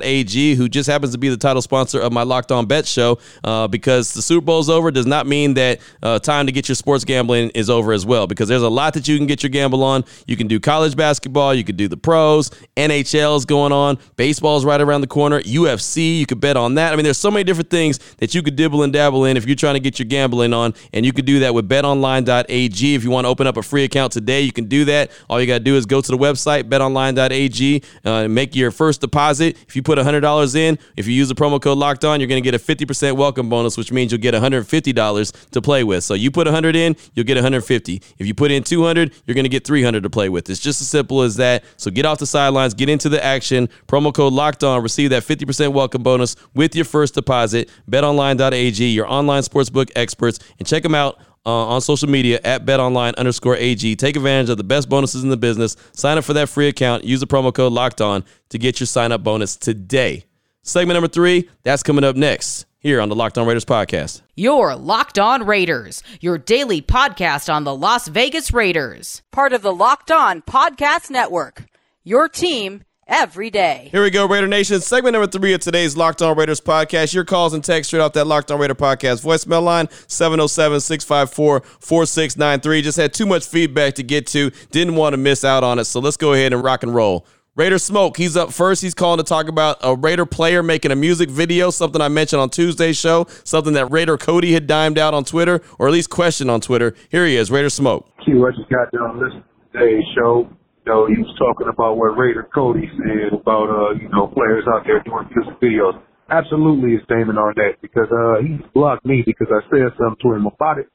[0.00, 3.18] betonline.ag, who just happens to be the title sponsor of my Locked On Bet show.
[3.42, 6.68] Uh, because the Super Bowl is over does not mean that uh, time to get
[6.68, 8.26] your sports gambling is over as well.
[8.26, 10.04] Because there's a lot that you can get your gamble on.
[10.26, 14.56] You can do college basketball, you can do the pros, NHL is going on, baseball
[14.56, 16.92] is right around the corner, UFC, you could bet on that.
[16.92, 19.46] I mean, there's so many different things that you could dibble and dabble in if
[19.46, 22.94] you're trying to get your gambling on, and you could do that with betonline.ag.
[22.94, 25.10] If you want to open up a free account today, you can do that.
[25.28, 29.00] All you got to do is go to the website, betonline.ag, uh, make your first
[29.00, 29.56] deposit.
[29.66, 30.78] If you put $100 in, in.
[30.96, 33.48] If you use the promo code locked on, you're going to get a 50% welcome
[33.48, 36.04] bonus, which means you'll get $150 to play with.
[36.04, 38.02] So you put 100 in, you'll get 150.
[38.18, 40.50] If you put in 200, you're going to get 300 to play with.
[40.50, 41.64] It's just as simple as that.
[41.76, 43.68] So get off the sidelines, get into the action.
[43.86, 47.70] Promo code locked on, receive that 50% welcome bonus with your first deposit.
[47.90, 53.14] BetOnline.ag, your online sportsbook experts, and check them out uh, on social media at betonline
[53.16, 53.96] underscore AG.
[53.96, 55.76] Take advantage of the best bonuses in the business.
[55.92, 57.04] Sign up for that free account.
[57.04, 60.24] Use the promo code locked on to get your sign up bonus today.
[60.62, 64.22] Segment number three, that's coming up next here on the Locked On Raiders podcast.
[64.34, 69.74] Your Locked On Raiders, your daily podcast on the Las Vegas Raiders, part of the
[69.74, 71.64] Locked On Podcast Network.
[72.02, 73.88] Your team every day.
[73.90, 74.80] Here we go, Raider Nation.
[74.80, 77.14] Segment number three of today's Locked On Raiders podcast.
[77.14, 81.60] Your calls and text straight off that Locked On Raider podcast voicemail line 707 654
[81.60, 82.82] 4693.
[82.82, 84.50] Just had too much feedback to get to.
[84.70, 85.84] Didn't want to miss out on it.
[85.84, 87.26] So let's go ahead and rock and roll.
[87.56, 88.82] Raider Smoke, he's up first.
[88.82, 92.42] He's calling to talk about a Raider player making a music video, something I mentioned
[92.42, 96.10] on Tuesday's show, something that Raider Cody had dimed out on Twitter, or at least
[96.10, 96.96] questioned on Twitter.
[97.10, 98.10] Here he is, Raider Smoke.
[98.24, 100.50] Q, I just got done listening to today's show.
[100.84, 104.64] You know, he was talking about what Raider Cody said about, uh, you know, players
[104.68, 105.96] out there doing music videos.
[106.28, 110.46] Absolutely is Damon Arnette because, uh, he blocked me because I said something to him
[110.46, 110.88] about it.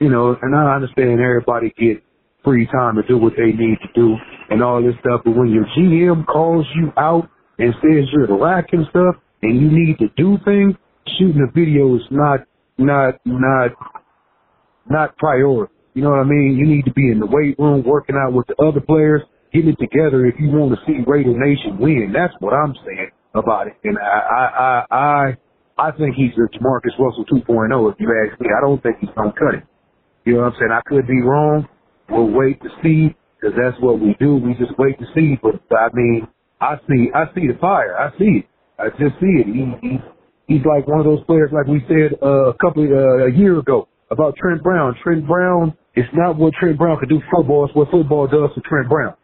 [0.00, 2.02] You know, and I understand everybody get
[2.42, 4.16] free time to do what they need to do
[4.48, 5.20] and all this stuff.
[5.24, 7.28] But when your GM calls you out
[7.58, 10.74] and says you're lacking stuff and you need to do things,
[11.18, 12.40] shooting a video is not,
[12.78, 13.72] not, not,
[14.88, 15.72] not priority.
[15.94, 16.56] You know what I mean?
[16.58, 19.22] You need to be in the weight room working out with the other players,
[19.54, 22.12] getting it together if you want to see Raider Nation win.
[22.12, 23.76] That's what I'm saying about it.
[23.84, 25.36] And I, I, I,
[25.78, 28.48] I, think he's a Jamarcus Russell 2.0 if you ask me.
[28.50, 29.64] I don't think he's to cut it.
[30.24, 30.72] You know what I'm saying?
[30.72, 31.68] I could be wrong.
[32.10, 34.36] We'll wait to see because that's what we do.
[34.36, 35.38] We just wait to see.
[35.40, 36.26] But I mean,
[36.60, 37.96] I see, I see the fire.
[37.96, 38.46] I see it.
[38.78, 39.46] I just see it.
[39.46, 39.98] He, he
[40.48, 43.58] he's like one of those players, like we said uh, a couple uh, a year
[43.58, 44.96] ago about Trent Brown.
[45.02, 47.66] Trent Brown is not what Trent Brown could do football.
[47.66, 49.14] It's what football does to Trent Brown.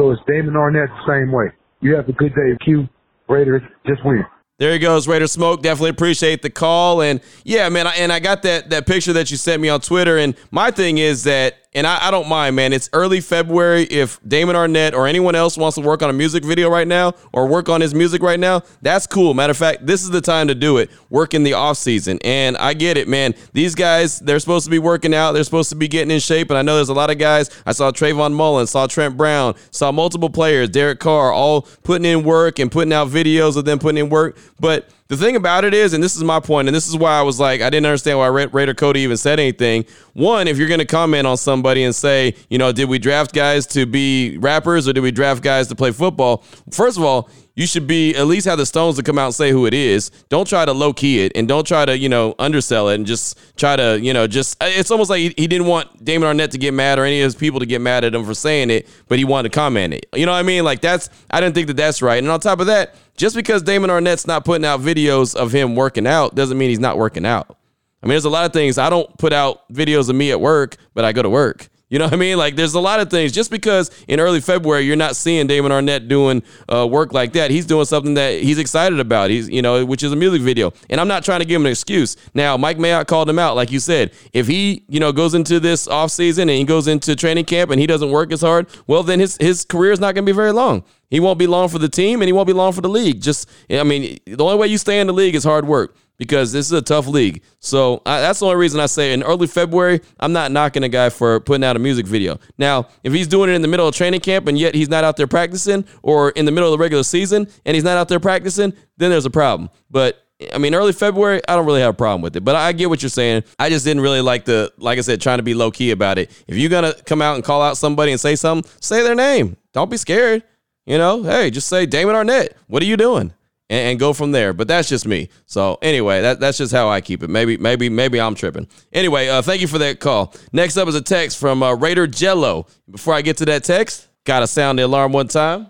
[0.00, 1.50] So it's Damon Arnette the same way.
[1.82, 2.88] You have a good day, Q.
[3.28, 4.24] Raiders just win.
[4.58, 5.62] There he goes, Raider Smoke.
[5.62, 7.02] Definitely appreciate the call.
[7.02, 10.16] And yeah, man, and I got that that picture that you sent me on Twitter.
[10.16, 12.72] And my thing is that and I, I, don't mind, man.
[12.72, 13.84] It's early February.
[13.84, 17.14] If Damon Arnette or anyone else wants to work on a music video right now
[17.32, 19.34] or work on his music right now, that's cool.
[19.34, 20.90] Matter of fact, this is the time to do it.
[21.10, 23.34] Work in the off season, and I get it, man.
[23.52, 25.32] These guys, they're supposed to be working out.
[25.32, 27.50] They're supposed to be getting in shape, and I know there's a lot of guys.
[27.64, 32.24] I saw Trayvon Mullen, saw Trent Brown, saw multiple players, Derek Carr, all putting in
[32.24, 35.74] work and putting out videos of them putting in work, but the thing about it
[35.74, 37.86] is, and this is my point, and this is why I was like, I didn't
[37.86, 39.84] understand why Raider Cody even said anything.
[40.12, 43.34] One, if you're going to comment on somebody and say, you know, did we draft
[43.34, 46.44] guys to be rappers or did we draft guys to play football?
[46.70, 47.28] First of all,
[47.60, 49.74] you should be at least have the stones to come out and say who it
[49.74, 50.10] is.
[50.30, 53.06] Don't try to low key it and don't try to, you know, undersell it and
[53.06, 56.34] just try to, you know, just uh, it's almost like he, he didn't want Damon
[56.34, 58.32] Arnette to get mad or any of his people to get mad at him for
[58.32, 60.06] saying it, but he wanted to comment it.
[60.14, 60.64] You know what I mean?
[60.64, 62.18] Like that's I didn't think that that's right.
[62.18, 65.76] And on top of that, just because Damon Arnette's not putting out videos of him
[65.76, 67.58] working out doesn't mean he's not working out.
[68.02, 68.78] I mean, there's a lot of things.
[68.78, 71.68] I don't put out videos of me at work, but I go to work.
[71.90, 72.38] You know what I mean?
[72.38, 73.32] Like, there's a lot of things.
[73.32, 77.50] Just because in early February you're not seeing Damon Arnette doing uh, work like that,
[77.50, 79.28] he's doing something that he's excited about.
[79.28, 80.72] He's, you know, which is a music video.
[80.88, 82.16] And I'm not trying to give him an excuse.
[82.32, 84.12] Now, Mike Mayock called him out, like you said.
[84.32, 87.72] If he, you know, goes into this off season and he goes into training camp
[87.72, 90.32] and he doesn't work as hard, well, then his his career is not going to
[90.32, 90.84] be very long.
[91.10, 93.20] He won't be long for the team and he won't be long for the league.
[93.20, 96.52] Just, I mean, the only way you stay in the league is hard work because
[96.52, 97.42] this is a tough league.
[97.60, 100.88] So I, that's the only reason I say in early February, I'm not knocking a
[100.90, 102.38] guy for putting out a music video.
[102.58, 105.02] Now, if he's doing it in the middle of training camp and yet he's not
[105.02, 108.08] out there practicing, or in the middle of the regular season and he's not out
[108.08, 109.70] there practicing, then there's a problem.
[109.90, 112.44] But I mean, early February, I don't really have a problem with it.
[112.44, 113.44] But I get what you're saying.
[113.58, 116.18] I just didn't really like the, like I said, trying to be low key about
[116.18, 116.30] it.
[116.46, 119.56] If you're gonna come out and call out somebody and say something, say their name.
[119.72, 120.42] Don't be scared.
[120.84, 122.52] You know, hey, just say Damon Arnette.
[122.66, 123.32] What are you doing?
[123.70, 124.52] And, and, go from there.
[124.52, 125.30] But that's just me.
[125.46, 127.30] So anyway, that, that's just how I keep it.
[127.30, 128.68] Maybe maybe maybe I'm tripping.
[128.92, 130.34] Anyway, uh, thank you for that call.
[130.52, 132.66] Next up is a text from uh, Raider Jello.
[132.90, 135.68] Before I get to that text, gotta sound the alarm one time.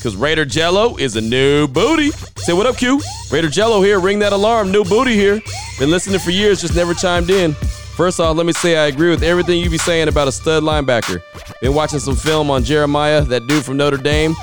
[0.00, 2.10] Cause Raider Jello is a new booty.
[2.36, 3.00] Say what up, Q?
[3.32, 3.98] Raider Jello here.
[3.98, 4.70] Ring that alarm.
[4.70, 5.40] New booty here.
[5.80, 7.56] Been listening for years, just never chimed in.
[7.98, 10.62] First off, let me say I agree with everything you be saying about a stud
[10.62, 11.20] linebacker.
[11.60, 14.36] Been watching some film on Jeremiah, that dude from Notre Dame.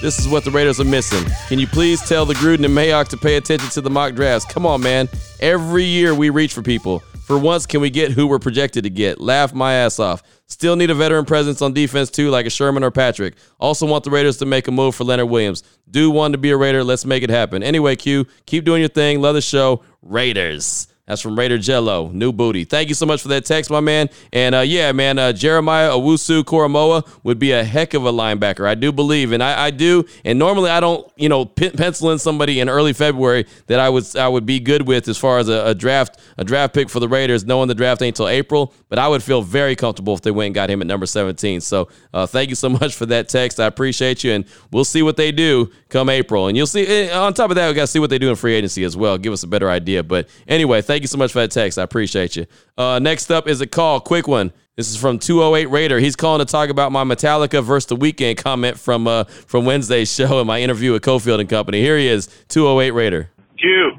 [0.00, 1.22] This is what the Raiders are missing.
[1.46, 4.50] Can you please tell the Gruden and Mayock to pay attention to the mock drafts?
[4.50, 5.10] Come on, man.
[5.40, 7.00] Every year we reach for people.
[7.26, 9.20] For once, can we get who we're projected to get?
[9.20, 10.22] Laugh my ass off.
[10.46, 13.34] Still need a veteran presence on defense too, like a Sherman or Patrick.
[13.60, 15.62] Also want the Raiders to make a move for Leonard Williams.
[15.90, 16.82] Do want to be a Raider.
[16.82, 17.62] Let's make it happen.
[17.62, 19.20] Anyway, Q, keep doing your thing.
[19.20, 19.82] Love the show.
[20.00, 20.88] Raiders.
[21.06, 22.62] That's from Raider Jello, new booty.
[22.62, 24.08] Thank you so much for that text, my man.
[24.32, 28.68] And uh, yeah, man, uh, Jeremiah Owusu Koramoah would be a heck of a linebacker.
[28.68, 30.04] I do believe, and I, I do.
[30.24, 34.16] And normally, I don't, you know, pencil in somebody in early February that I would
[34.16, 37.00] I would be good with as far as a, a draft a draft pick for
[37.00, 38.72] the Raiders, knowing the draft ain't until April.
[38.88, 41.62] But I would feel very comfortable if they went and got him at number 17.
[41.62, 43.58] So uh, thank you so much for that text.
[43.58, 46.46] I appreciate you, and we'll see what they do come April.
[46.46, 46.86] And you'll see.
[46.86, 48.84] Eh, on top of that, we got to see what they do in free agency
[48.84, 49.18] as well.
[49.18, 50.04] Give us a better idea.
[50.04, 51.78] But anyway, thank you so much for that text.
[51.78, 52.44] I appreciate you.
[52.76, 54.52] Uh, next up is a call, quick one.
[54.76, 55.98] This is from 208 Raider.
[55.98, 60.12] He's calling to talk about my Metallica versus the Weeknd comment from uh, from Wednesday's
[60.14, 61.80] show and my interview with Cofield and Company.
[61.80, 63.30] Here he is, 208 Raider.
[63.56, 63.96] Q,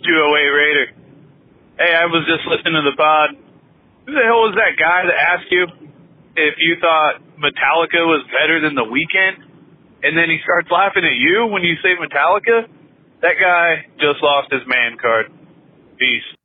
[0.00, 0.86] 208 Raider.
[1.76, 3.36] Hey, I was just listening to the pod.
[4.06, 5.68] Who the hell was that guy that asked you
[6.36, 9.44] if you thought Metallica was better than the Weeknd?
[10.02, 12.64] And then he starts laughing at you when you say Metallica?
[13.20, 15.28] That guy just lost his man card.
[16.00, 16.39] Peace.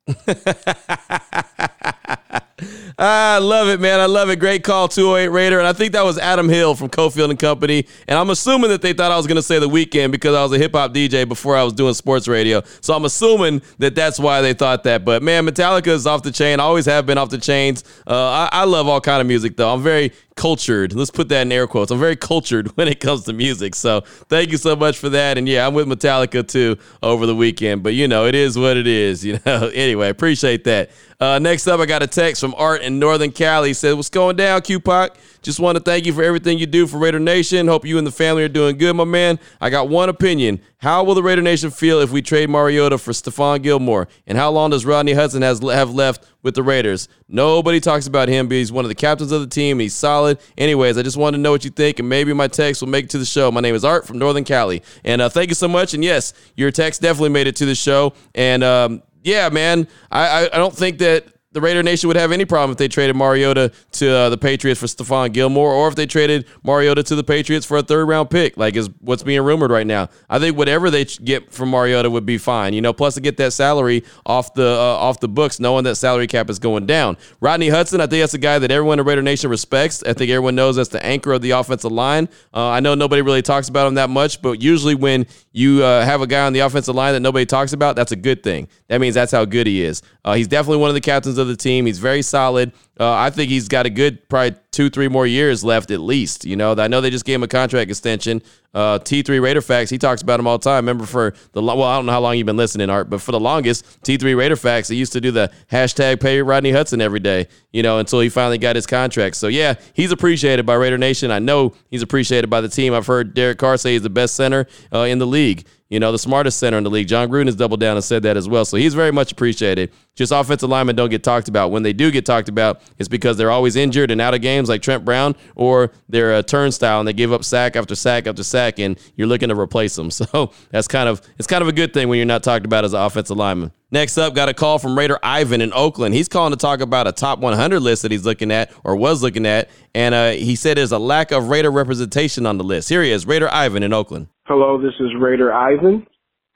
[2.98, 4.00] I love it, man.
[4.00, 4.36] I love it.
[4.36, 5.58] Great call, 208 Raider.
[5.58, 7.86] And I think that was Adam Hill from Cofield and Company.
[8.08, 10.42] And I'm assuming that they thought I was going to say the Weeknd because I
[10.42, 12.62] was a hip hop DJ before I was doing sports radio.
[12.80, 15.04] So I'm assuming that that's why they thought that.
[15.04, 16.58] But man, Metallica is off the chain.
[16.60, 17.84] I always have been off the chains.
[18.06, 19.74] Uh, I, I love all kind of music, though.
[19.74, 20.94] I'm very cultured.
[20.94, 21.90] Let's put that in air quotes.
[21.90, 23.74] I'm very cultured when it comes to music.
[23.74, 25.38] So thank you so much for that.
[25.38, 27.82] And yeah, I'm with Metallica too over the Weeknd.
[27.82, 29.24] But you know, it is what it is.
[29.24, 29.68] You know.
[29.74, 30.90] anyway, appreciate that.
[31.18, 33.70] Uh, next up, I got a text from Art in Northern Cali.
[33.70, 35.16] He said, "What's going down, QPOC?
[35.40, 37.68] Just want to thank you for everything you do for Raider Nation.
[37.68, 39.38] Hope you and the family are doing good, my man.
[39.60, 40.60] I got one opinion.
[40.78, 44.08] How will the Raider Nation feel if we trade Mariota for Stephon Gilmore?
[44.26, 47.08] And how long does Rodney Hudson has have left with the Raiders?
[47.28, 49.78] Nobody talks about him, but he's one of the captains of the team.
[49.78, 50.38] He's solid.
[50.58, 53.04] Anyways, I just wanted to know what you think, and maybe my text will make
[53.06, 53.50] it to the show.
[53.50, 55.94] My name is Art from Northern Cali, and uh, thank you so much.
[55.94, 58.12] And yes, your text definitely made it to the show.
[58.34, 62.32] And um, yeah, man, I, I, I don't think that the Raider Nation would have
[62.32, 65.94] any problem if they traded Mariota to uh, the Patriots for Stephon Gilmore, or if
[65.94, 69.40] they traded Mariota to the Patriots for a third round pick, like is what's being
[69.40, 70.10] rumored right now.
[70.28, 72.74] I think whatever they get from Mariota would be fine.
[72.74, 75.94] You know, plus to get that salary off the uh, off the books, knowing that
[75.94, 77.16] salary cap is going down.
[77.40, 80.02] Rodney Hudson, I think that's a guy that everyone in Raider Nation respects.
[80.02, 82.28] I think everyone knows that's the anchor of the offensive line.
[82.52, 86.04] Uh, I know nobody really talks about him that much, but usually when you uh,
[86.04, 88.68] have a guy on the offensive line that nobody talks about, that's a good thing.
[88.88, 90.02] That means that's how good he is.
[90.22, 91.86] Uh, he's definitely one of the captains of the team.
[91.86, 92.72] He's very solid.
[92.98, 96.44] Uh, I think he's got a good probably two, three more years left at least.
[96.44, 98.42] You know, I know they just gave him a contract extension.
[98.74, 100.84] Uh, T3 Raider Facts, he talks about him all the time.
[100.84, 103.32] Remember for the well, I don't know how long you've been listening, Art, but for
[103.32, 107.20] the longest, T3 Raider Facts, he used to do the hashtag pay Rodney Hudson every
[107.20, 107.48] day.
[107.72, 109.36] You know, until he finally got his contract.
[109.36, 111.30] So yeah, he's appreciated by Raider Nation.
[111.30, 112.94] I know he's appreciated by the team.
[112.94, 116.10] I've heard Derek Carr say he's the best center uh, in the league you know,
[116.10, 117.06] the smartest center in the league.
[117.06, 118.64] Jon Gruden has doubled down and said that as well.
[118.64, 119.92] So he's very much appreciated.
[120.16, 121.70] Just offensive linemen don't get talked about.
[121.70, 124.68] When they do get talked about, it's because they're always injured and out of games
[124.68, 128.42] like Trent Brown, or they're a turnstile and they give up sack after sack after
[128.42, 130.10] sack, and you're looking to replace them.
[130.16, 132.86] So that's kind of it's kind of a good thing when you're not talked about
[132.86, 133.70] as an offensive lineman.
[133.90, 136.14] Next up, got a call from Raider Ivan in Oakland.
[136.14, 139.22] He's calling to talk about a top 100 list that he's looking at or was
[139.22, 142.88] looking at, and uh, he said there's a lack of Raider representation on the list.
[142.88, 144.28] Here he is, Raider Ivan in Oakland.
[144.48, 146.06] Hello, this is Raider Ivan.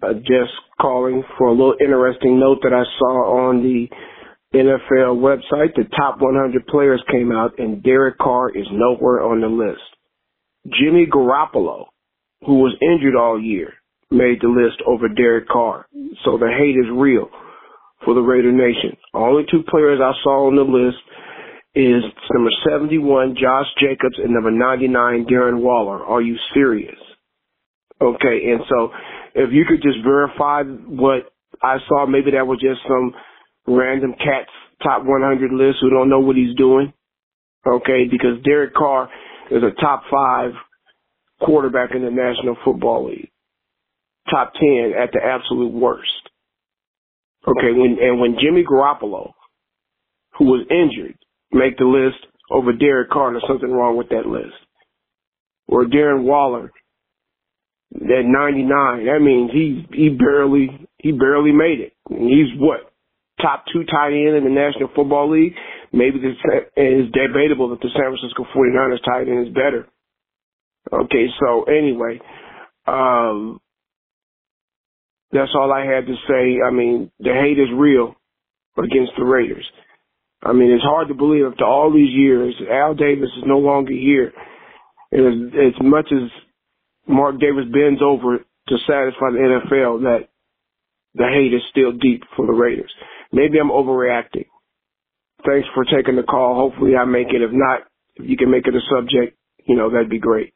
[0.01, 3.89] Uh, just calling for a little interesting note that I saw on the
[4.57, 5.75] NFL website.
[5.75, 9.83] The top 100 players came out, and Derek Carr is nowhere on the list.
[10.67, 11.87] Jimmy Garoppolo,
[12.47, 13.73] who was injured all year,
[14.13, 15.87] made the list over Derek Carr.
[16.25, 17.29] So the hate is real
[18.05, 18.97] for the Raider Nation.
[19.15, 21.03] Only two players I saw on the list
[21.75, 26.05] is number 71, Josh Jacobs, and number 99, Darren Waller.
[26.05, 26.95] Are you serious?
[28.01, 28.91] Okay, and so
[29.35, 31.33] if you could just verify what
[31.63, 33.13] I saw, maybe that was just some
[33.67, 34.51] random cat's
[34.83, 36.93] top 100 list who don't know what he's doing.
[37.67, 39.11] Okay, because Derek Carr
[39.51, 40.53] is a top five
[41.43, 43.31] quarterback in the National Football League,
[44.31, 46.11] top 10 at the absolute worst.
[47.47, 49.33] Okay, when and when Jimmy Garoppolo,
[50.39, 51.17] who was injured,
[51.53, 52.19] make the list
[52.51, 54.57] over Derek Carr, there's something wrong with that list.
[55.69, 56.73] Or Darren Waller,
[57.95, 59.07] at 99.
[59.07, 61.93] That means he he barely he barely made it.
[62.09, 62.93] He's what
[63.41, 65.55] top two tight end in the National Football League.
[65.93, 66.37] Maybe this
[66.77, 69.89] is debatable that the San Francisco 49ers tight end is better.
[70.93, 72.21] Okay, so anyway,
[72.87, 73.61] um,
[75.33, 76.61] that's all I had to say.
[76.65, 78.15] I mean, the hate is real
[78.77, 79.67] against the Raiders.
[80.43, 83.93] I mean, it's hard to believe after all these years, Al Davis is no longer
[83.93, 84.33] here.
[85.13, 86.31] And as, as much as
[87.09, 90.29] Mark Davis bends over to satisfy the NFL that
[91.15, 92.93] the hate is still deep for the Raiders.
[93.33, 94.47] Maybe I'm overreacting.
[95.47, 96.55] Thanks for taking the call.
[96.57, 97.43] Hopefully I make it.
[97.43, 97.83] If not,
[98.17, 99.37] if you can make it a subject,
[99.67, 100.53] you know, that'd be great.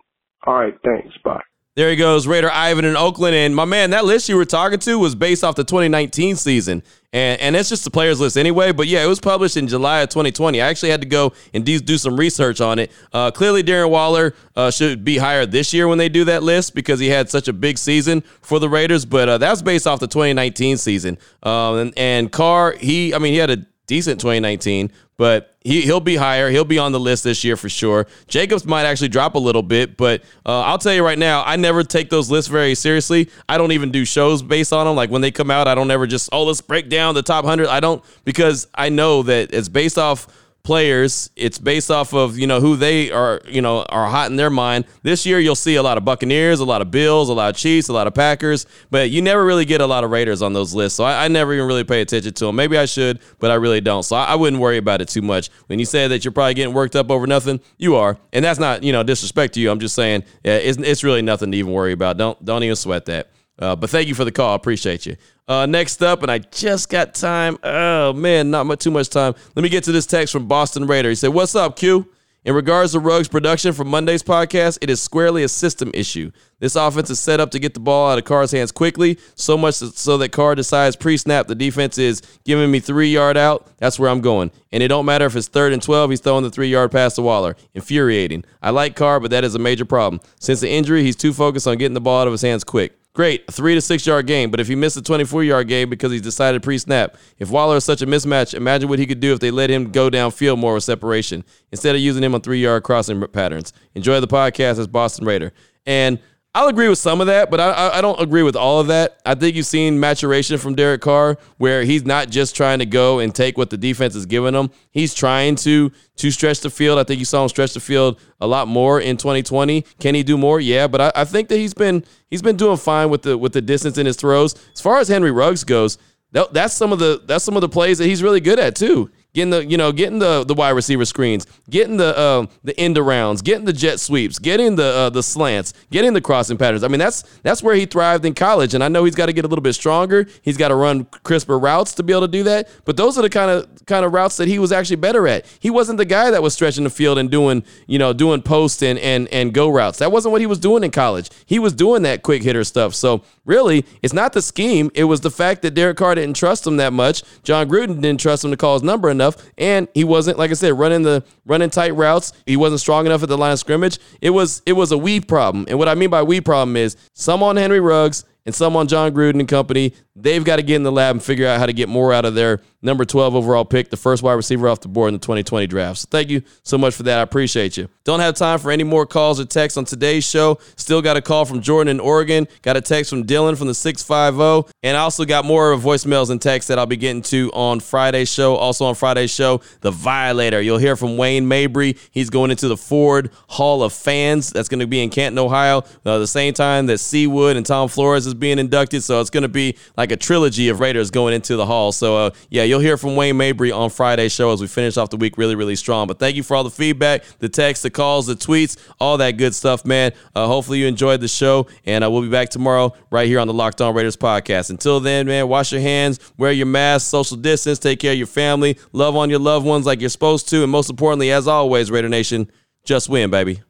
[0.47, 0.75] All right.
[0.85, 1.17] Thanks.
[1.25, 1.43] Bye.
[1.77, 3.35] There he goes, Raider Ivan in Oakland.
[3.35, 6.85] And my man, that list you were talking to was based off the 2019 season.
[7.13, 8.71] And, and it's just the players list anyway.
[8.71, 10.63] But yeah, it was published in July of 2020.
[10.63, 12.93] I actually had to go and do, do some research on it.
[13.13, 16.77] Uh, clearly, Darren Waller uh, should be higher this year when they do that list
[16.77, 19.05] because he had such a big season for the Raiders.
[19.05, 21.19] But uh, that's based off the 2019 season.
[21.43, 26.01] Um, and, and Carr, he, I mean, he had a decent 2019, but he, he'll
[26.01, 26.51] be higher.
[26.51, 28.07] He'll be on the list this year for sure.
[28.27, 31.57] Jacobs might actually drop a little bit, but uh, I'll tell you right now, I
[31.57, 33.31] never take those lists very seriously.
[33.49, 34.97] I don't even do shows based on them.
[34.97, 37.45] Like when they come out, I don't ever just, oh, let's break down the top
[37.45, 37.69] 100.
[37.69, 40.27] I don't, because I know that it's based off
[40.65, 41.31] players.
[41.37, 44.51] It's based off of you know who they are you know are hot in their
[44.51, 44.87] mind.
[45.03, 47.57] This year you'll see a lot of Buccaneers, a lot of Bills, a lot of
[47.57, 50.55] Chiefs, a lot of Packers, but you never really get a lot of Raiders on
[50.55, 50.97] those lists.
[50.97, 52.57] So I, I never even really pay attention to them.
[52.57, 54.03] Maybe I should, but I really don't.
[54.03, 55.51] So I, I, wouldn't worry about it too much.
[55.67, 58.59] When you say that you're probably getting worked up over nothing, you are, and that's
[58.59, 59.71] not you know disrespect to you.
[59.71, 62.17] I'm just saying yeah, it's, it's really nothing to even worry about.
[62.17, 63.31] Don't don't even sweat that.
[63.59, 64.53] Uh, but thank you for the call.
[64.53, 65.17] I appreciate you.
[65.47, 67.59] Uh, next up, and I just got time.
[67.63, 69.35] Oh man, not much, too much time.
[69.55, 71.11] Let me get to this text from Boston Raider.
[71.11, 72.09] He said, "What's up, Q?"
[72.47, 76.31] In regards to Ruggs' production from Monday's podcast, it is squarely a system issue.
[76.61, 79.57] This offense is set up to get the ball out of Carr's hands quickly, so
[79.57, 83.67] much so that Carr decides pre-snap the defense is giving me three yard out.
[83.79, 86.09] That's where I'm going, and it don't matter if it's third and twelve.
[86.11, 87.55] He's throwing the three yard pass to Waller.
[87.75, 88.45] Infuriating.
[88.63, 90.23] I like Carr, but that is a major problem.
[90.41, 92.95] Since the injury, he's too focused on getting the ball out of his hands quick.
[93.15, 96.11] Great, three to six yard game, but if he missed a 24 yard game because
[96.11, 99.33] he decided pre snap, if Waller is such a mismatch, imagine what he could do
[99.33, 102.61] if they let him go downfield more with separation instead of using him on three
[102.61, 103.73] yard crossing patterns.
[103.95, 105.53] Enjoy the podcast as Boston Raider.
[105.87, 106.19] And
[106.57, 109.21] I'll agree with some of that, but I, I don't agree with all of that.
[109.27, 113.19] I think you've seen maturation from Derek Carr, where he's not just trying to go
[113.19, 114.71] and take what the defense is giving him.
[114.93, 117.01] He's trying to to stretch the field.
[117.01, 119.83] I think you saw him stretch the field a lot more in 2020.
[119.99, 120.61] Can he do more?
[120.61, 123.53] Yeah, but I, I think that he's been he's been doing fine with the with
[123.53, 124.55] the distance in his throws.
[124.75, 125.99] As far as Henry Ruggs goes,
[126.31, 128.77] that, that's some of the that's some of the plays that he's really good at
[128.77, 132.79] too getting the you know getting the the wide receiver screens, getting the uh, the
[132.81, 136.83] end arounds, getting the jet sweeps, getting the uh, the slants, getting the crossing patterns.
[136.83, 139.33] I mean that's that's where he thrived in college, and I know he's got to
[139.33, 140.27] get a little bit stronger.
[140.43, 142.69] He's got to run crisper routes to be able to do that.
[142.85, 145.45] But those are the kind of kind of routes that he was actually better at.
[145.61, 148.83] He wasn't the guy that was stretching the field and doing you know doing post
[148.83, 149.99] and and and go routes.
[149.99, 151.31] That wasn't what he was doing in college.
[151.45, 152.95] He was doing that quick hitter stuff.
[152.95, 154.91] So really, it's not the scheme.
[154.95, 157.23] It was the fact that Derek Carr didn't trust him that much.
[157.43, 160.51] Jon Gruden didn't trust him to call his number enough enough, and he wasn't, like
[160.51, 162.33] I said, running the running tight routes.
[162.47, 163.99] He wasn't strong enough at the line of scrimmage.
[164.21, 166.97] It was it was a we problem, and what I mean by we problem is
[167.13, 169.95] some on Henry Ruggs and some on Jon Gruden and company.
[170.17, 172.25] They've got to get in the lab and figure out how to get more out
[172.25, 175.19] of their number 12 overall pick, the first wide receiver off the board in the
[175.19, 176.01] 2020 draft.
[176.01, 177.19] So thank you so much for that.
[177.19, 177.89] I appreciate you.
[178.05, 180.59] Don't have time for any more calls or texts on today's show.
[180.77, 182.47] Still got a call from Jordan in Oregon.
[182.61, 184.71] Got a text from Dylan from the 650.
[184.83, 187.81] And I also got more of voicemails and texts that I'll be getting to on
[187.81, 188.55] Friday's show.
[188.57, 190.61] Also on Friday's show, The Violator.
[190.61, 191.97] You'll hear from Wayne Mabry.
[192.11, 194.51] He's going into the Ford Hall of Fans.
[194.51, 197.89] That's going to be in Canton, Ohio, uh, the same time that C-Wood and Tom
[197.89, 199.03] Flores is being inducted.
[199.03, 201.91] So it's going to be like a trilogy of Raiders going into the Hall.
[201.91, 205.09] So, uh, yeah, you'll hear from Wayne Mabry on Friday's show as we finish off
[205.09, 206.07] the week really, really strong.
[206.07, 209.39] But thank you for all the feedback, the texts, the calls, the tweets, all that
[209.39, 210.13] good stuff, man.
[210.35, 213.47] Uh, hopefully you enjoyed the show, and uh, we'll be back tomorrow right here on
[213.47, 214.69] the Locked On Raiders podcast.
[214.69, 218.27] Until then, man, wash your hands, wear your mask, social distance, take care of your
[218.27, 221.91] family, love on your loved ones like you're supposed to, and most importantly, as always,
[221.91, 222.53] Raider Nation,
[222.85, 223.63] just win, baby.